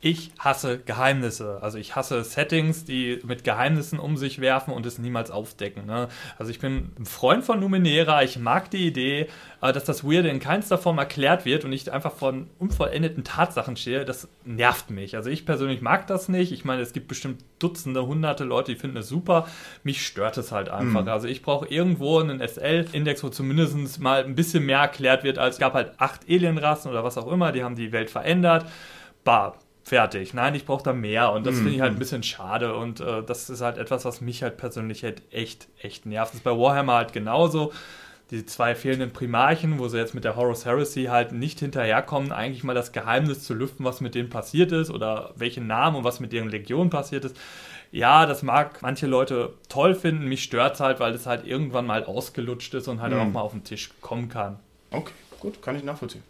[0.03, 1.59] Ich hasse Geheimnisse.
[1.61, 5.85] Also ich hasse Settings, die mit Geheimnissen um sich werfen und es niemals aufdecken.
[5.85, 6.07] Ne?
[6.39, 8.23] Also ich bin ein Freund von Numenera.
[8.23, 9.27] Ich mag die Idee,
[9.61, 13.77] äh, dass das Weirde in keinster Form erklärt wird und ich einfach von unvollendeten Tatsachen
[13.77, 14.03] stehe.
[14.03, 15.15] Das nervt mich.
[15.15, 16.51] Also ich persönlich mag das nicht.
[16.51, 19.45] Ich meine, es gibt bestimmt Dutzende, Hunderte Leute, die finden es super.
[19.83, 21.03] Mich stört es halt einfach.
[21.03, 21.09] Mhm.
[21.09, 25.55] Also ich brauche irgendwo einen SL-Index, wo zumindest mal ein bisschen mehr erklärt wird, als
[25.55, 27.51] es gab halt acht Alienrassen oder was auch immer.
[27.51, 28.65] Die haben die Welt verändert.
[29.23, 29.59] Bah,
[29.91, 30.33] fertig.
[30.33, 31.57] Nein, ich brauche da mehr und das mhm.
[31.57, 34.55] finde ich halt ein bisschen schade und äh, das ist halt etwas, was mich halt
[34.55, 36.31] persönlich halt echt, echt nervt.
[36.31, 37.73] Das ist bei Warhammer halt genauso.
[38.29, 42.63] Die zwei fehlenden Primarchen, wo sie jetzt mit der Horus Heresy halt nicht hinterherkommen, eigentlich
[42.63, 46.21] mal das Geheimnis zu lüften, was mit denen passiert ist oder welche Namen und was
[46.21, 47.35] mit deren Legion passiert ist.
[47.91, 51.85] Ja, das mag manche Leute toll finden, mich stört es halt, weil es halt irgendwann
[51.85, 53.19] mal ausgelutscht ist und halt mhm.
[53.19, 54.57] auch mal auf den Tisch kommen kann.
[54.91, 55.11] Okay,
[55.41, 56.23] gut, kann ich nachvollziehen.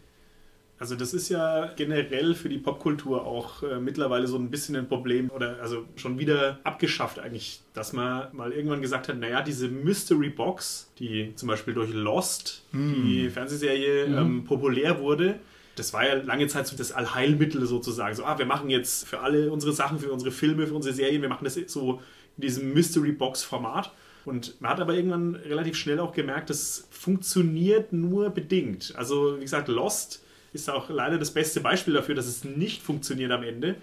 [0.82, 4.88] Also das ist ja generell für die Popkultur auch äh, mittlerweile so ein bisschen ein
[4.88, 9.68] Problem oder also schon wieder abgeschafft eigentlich, dass man mal irgendwann gesagt hat, naja, diese
[9.68, 12.94] Mystery Box, die zum Beispiel durch Lost, mm.
[12.94, 14.18] die Fernsehserie, mm.
[14.18, 15.36] ähm, populär wurde,
[15.76, 18.16] das war ja lange Zeit so das Allheilmittel sozusagen.
[18.16, 21.22] So, ah, wir machen jetzt für alle unsere Sachen, für unsere Filme, für unsere Serien,
[21.22, 22.02] wir machen das so
[22.38, 23.92] in diesem Mystery Box Format.
[24.26, 28.96] Und man hat aber irgendwann relativ schnell auch gemerkt, das funktioniert nur bedingt.
[28.98, 30.21] Also, wie gesagt, Lost
[30.54, 33.76] ist auch leider das beste Beispiel dafür, dass es nicht funktioniert am Ende.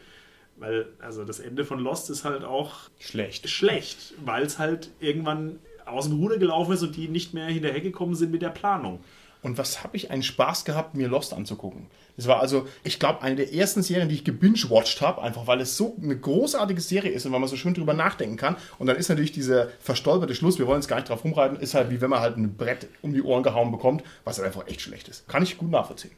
[0.57, 3.49] Weil, also das Ende von Lost ist halt auch Schlecht.
[3.49, 8.15] schlecht, weil es halt irgendwann aus dem Ruder gelaufen ist und die nicht mehr hinterhergekommen
[8.15, 9.01] sind mit der Planung.
[9.41, 11.87] Und was habe ich einen Spaß gehabt, mir Lost anzugucken.
[12.17, 15.61] Das war also, ich glaube, eine der ersten Serien, die ich gebingewatcht habe, einfach weil
[15.61, 18.57] es so eine großartige Serie ist und weil man so schön drüber nachdenken kann.
[18.81, 21.75] Und dann ist natürlich dieser verstolperte Schluss, wir wollen jetzt gar nicht drauf rumreiten, ist
[21.75, 24.67] halt wie wenn man halt ein Brett um die Ohren gehauen bekommt, was halt einfach
[24.67, 25.29] echt schlecht ist.
[25.29, 26.11] Kann ich gut nachvollziehen.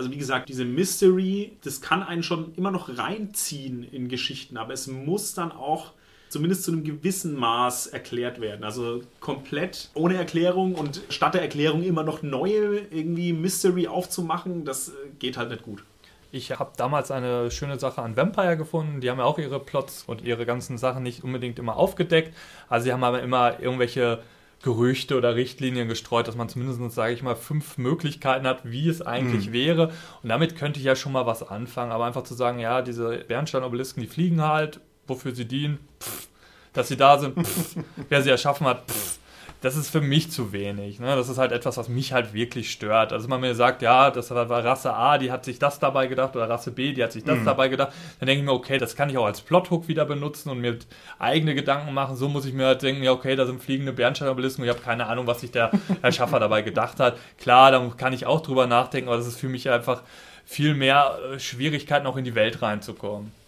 [0.00, 4.72] Also wie gesagt, diese Mystery, das kann einen schon immer noch reinziehen in Geschichten, aber
[4.72, 5.92] es muss dann auch
[6.30, 8.64] zumindest zu einem gewissen Maß erklärt werden.
[8.64, 14.88] Also komplett ohne Erklärung und statt der Erklärung immer noch neue irgendwie Mystery aufzumachen, das
[14.88, 15.84] äh, geht halt nicht gut.
[16.32, 19.02] Ich habe damals eine schöne Sache an Vampire gefunden.
[19.02, 22.34] Die haben ja auch ihre Plots und ihre ganzen Sachen nicht unbedingt immer aufgedeckt.
[22.70, 24.22] Also sie haben aber immer irgendwelche
[24.62, 29.00] Gerüchte oder Richtlinien gestreut, dass man zumindest, sage ich mal, fünf Möglichkeiten hat, wie es
[29.00, 29.90] eigentlich wäre.
[30.22, 31.92] Und damit könnte ich ja schon mal was anfangen.
[31.92, 36.28] Aber einfach zu sagen, ja, diese Bernstein-Obelisken, die fliegen halt, wofür sie dienen, pff,
[36.74, 37.76] dass sie da sind, pff,
[38.10, 39.18] wer sie erschaffen hat, pff,
[39.60, 41.00] das ist für mich zu wenig.
[41.00, 41.14] Ne?
[41.14, 43.12] Das ist halt etwas, was mich halt wirklich stört.
[43.12, 46.06] Also wenn man mir sagt, ja, das war Rasse A, die hat sich das dabei
[46.06, 48.78] gedacht oder Rasse B, die hat sich das dabei gedacht, dann denke ich mir, okay,
[48.78, 50.78] das kann ich auch als Plothook wieder benutzen und mir
[51.18, 52.16] eigene Gedanken machen.
[52.16, 54.84] So muss ich mir halt denken, ja, okay, da sind fliegende Bernsteinobelisken und ich habe
[54.84, 55.70] keine Ahnung, was sich der
[56.02, 57.18] Erschaffer dabei gedacht hat.
[57.38, 60.02] Klar, da kann ich auch drüber nachdenken, aber das ist für mich einfach
[60.46, 63.39] viel mehr äh, Schwierigkeiten, auch in die Welt reinzukommen.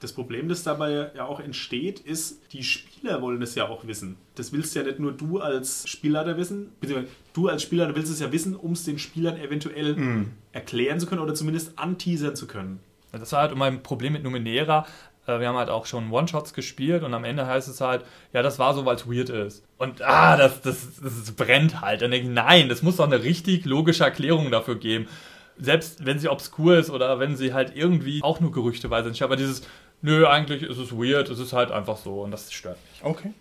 [0.00, 4.16] Das Problem, das dabei ja auch entsteht, ist, die Spieler wollen es ja auch wissen.
[4.34, 8.18] Das willst ja nicht nur du als Spielleiter wissen, beziehungsweise du als Spielleiter willst es
[8.18, 12.80] ja wissen, um es den Spielern eventuell erklären zu können oder zumindest anteasern zu können.
[13.12, 14.86] Das war halt mein Problem mit Numenera.
[15.26, 18.40] Äh, Wir haben halt auch schon One-Shots gespielt und am Ende heißt es halt, ja,
[18.42, 19.64] das war so, weil es weird ist.
[19.78, 22.00] Und ah, das, das, das brennt halt.
[22.02, 25.08] Dann denke ich, nein, das muss doch eine richtig logische Erklärung dafür geben.
[25.58, 29.26] Selbst wenn sie obskur ist oder wenn sie halt irgendwie auch nur gerüchteweise entsteht.
[29.26, 29.62] Aber dieses,
[30.02, 33.04] nö, eigentlich ist es weird, es ist halt einfach so und das stört mich.
[33.04, 33.32] Okay.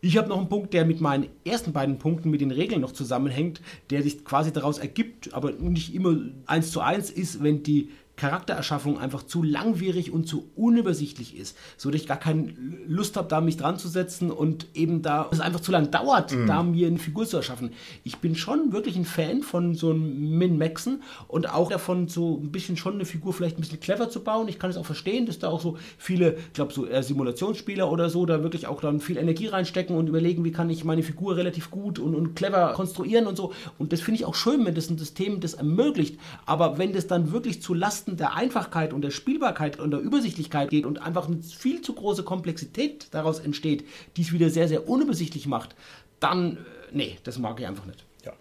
[0.00, 2.92] Ich habe noch einen Punkt, der mit meinen ersten beiden Punkten mit den Regeln noch
[2.92, 7.88] zusammenhängt, der sich quasi daraus ergibt, aber nicht immer eins zu eins ist, wenn die
[8.16, 12.54] Charaktererschaffung einfach zu langwierig und zu unübersichtlich ist, so dass ich gar keine
[12.86, 16.32] Lust habe, da mich dran zu setzen und eben da es einfach zu lang dauert,
[16.46, 17.72] da mir eine Figur zu erschaffen.
[18.04, 22.52] Ich bin schon wirklich ein Fan von so einem Min-Maxen und auch davon, so ein
[22.52, 24.48] bisschen schon eine Figur vielleicht ein bisschen clever zu bauen.
[24.48, 28.10] Ich kann es auch verstehen, dass da auch so viele, ich glaube, so Simulationsspieler oder
[28.10, 31.36] so, da wirklich auch dann viel Energie reinstecken und überlegen, wie kann ich meine Figur
[31.36, 33.52] relativ gut und, und clever konstruieren und so.
[33.78, 36.18] Und das finde ich auch schön, wenn das ein System das ermöglicht.
[36.46, 40.70] Aber wenn das dann wirklich zu Lasten der Einfachkeit und der Spielbarkeit und der Übersichtlichkeit
[40.70, 43.84] geht und einfach eine viel zu große Komplexität daraus entsteht,
[44.16, 45.74] die es wieder sehr, sehr unübersichtlich macht,
[46.20, 46.60] dann, äh,
[46.92, 48.04] nee, das mag ich einfach nicht.
[48.24, 48.32] Ja.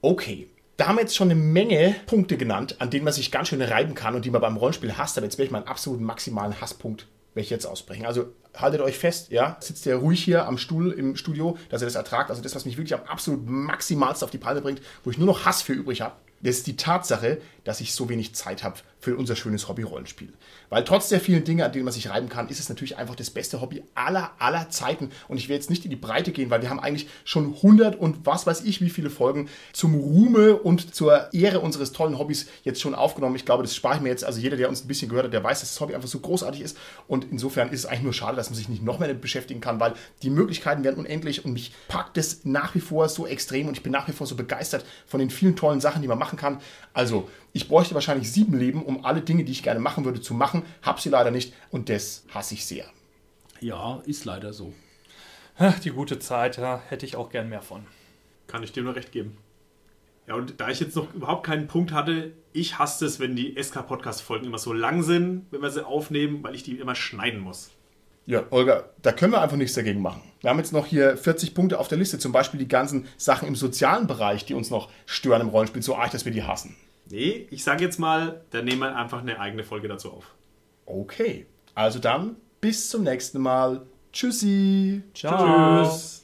[0.00, 0.48] Okay.
[0.78, 3.62] Da haben wir jetzt schon eine Menge Punkte genannt, an denen man sich ganz schön
[3.62, 5.16] reiben kann und die man beim Rollenspiel hasst.
[5.16, 8.06] Aber jetzt werde ich meinen absoluten maximalen Hasspunkt werde ich jetzt ausbrechen.
[8.06, 11.86] Also haltet euch fest, ja, sitzt ihr ruhig hier am Stuhl im Studio, dass ihr
[11.86, 12.30] das ertragt.
[12.30, 15.26] Also das, was mich wirklich am absolut maximalsten auf die Palme bringt, wo ich nur
[15.26, 18.76] noch Hass für übrig habe, das ist die Tatsache, dass ich so wenig Zeit habe
[19.02, 20.32] für unser schönes Hobby-Rollenspiel.
[20.68, 23.16] Weil trotz der vielen Dinge, an denen man sich reiben kann, ist es natürlich einfach
[23.16, 25.10] das beste Hobby aller, aller Zeiten.
[25.26, 27.96] Und ich will jetzt nicht in die Breite gehen, weil wir haben eigentlich schon 100
[27.96, 32.46] und was weiß ich wie viele Folgen zum Ruhme und zur Ehre unseres tollen Hobbys
[32.62, 33.34] jetzt schon aufgenommen.
[33.34, 34.24] Ich glaube, das spare ich mir jetzt.
[34.24, 36.20] Also jeder, der uns ein bisschen gehört hat, der weiß, dass das Hobby einfach so
[36.20, 36.78] großartig ist.
[37.08, 39.60] Und insofern ist es eigentlich nur schade, dass man sich nicht noch mehr damit beschäftigen
[39.60, 43.66] kann, weil die Möglichkeiten werden unendlich und mich packt es nach wie vor so extrem
[43.66, 46.18] und ich bin nach wie vor so begeistert von den vielen tollen Sachen, die man
[46.18, 46.60] machen kann.
[46.92, 50.34] Also, ich bräuchte wahrscheinlich sieben Leben, um alle Dinge, die ich gerne machen würde, zu
[50.34, 50.62] machen.
[50.82, 52.86] Hab sie leider nicht und das hasse ich sehr.
[53.60, 54.72] Ja, ist leider so.
[55.58, 57.84] Ach, Die gute Zeit, ja, hätte ich auch gern mehr von.
[58.46, 59.36] Kann ich dir nur recht geben.
[60.26, 63.60] Ja, und da ich jetzt noch überhaupt keinen Punkt hatte, ich hasse es, wenn die
[63.60, 67.70] SK-Podcast-Folgen immer so lang sind, wenn wir sie aufnehmen, weil ich die immer schneiden muss.
[68.24, 70.22] Ja, Olga, da können wir einfach nichts dagegen machen.
[70.40, 73.48] Wir haben jetzt noch hier 40 Punkte auf der Liste, zum Beispiel die ganzen Sachen
[73.48, 76.76] im sozialen Bereich, die uns noch stören im Rollenspiel, so arg, dass wir die hassen.
[77.10, 80.34] Nee, ich sage jetzt mal, dann nehmen wir einfach eine eigene Folge dazu auf.
[80.86, 83.82] Okay, also dann bis zum nächsten Mal.
[84.12, 85.02] Tschüssi.
[85.14, 85.84] Ciao.
[85.84, 86.21] Tschüss.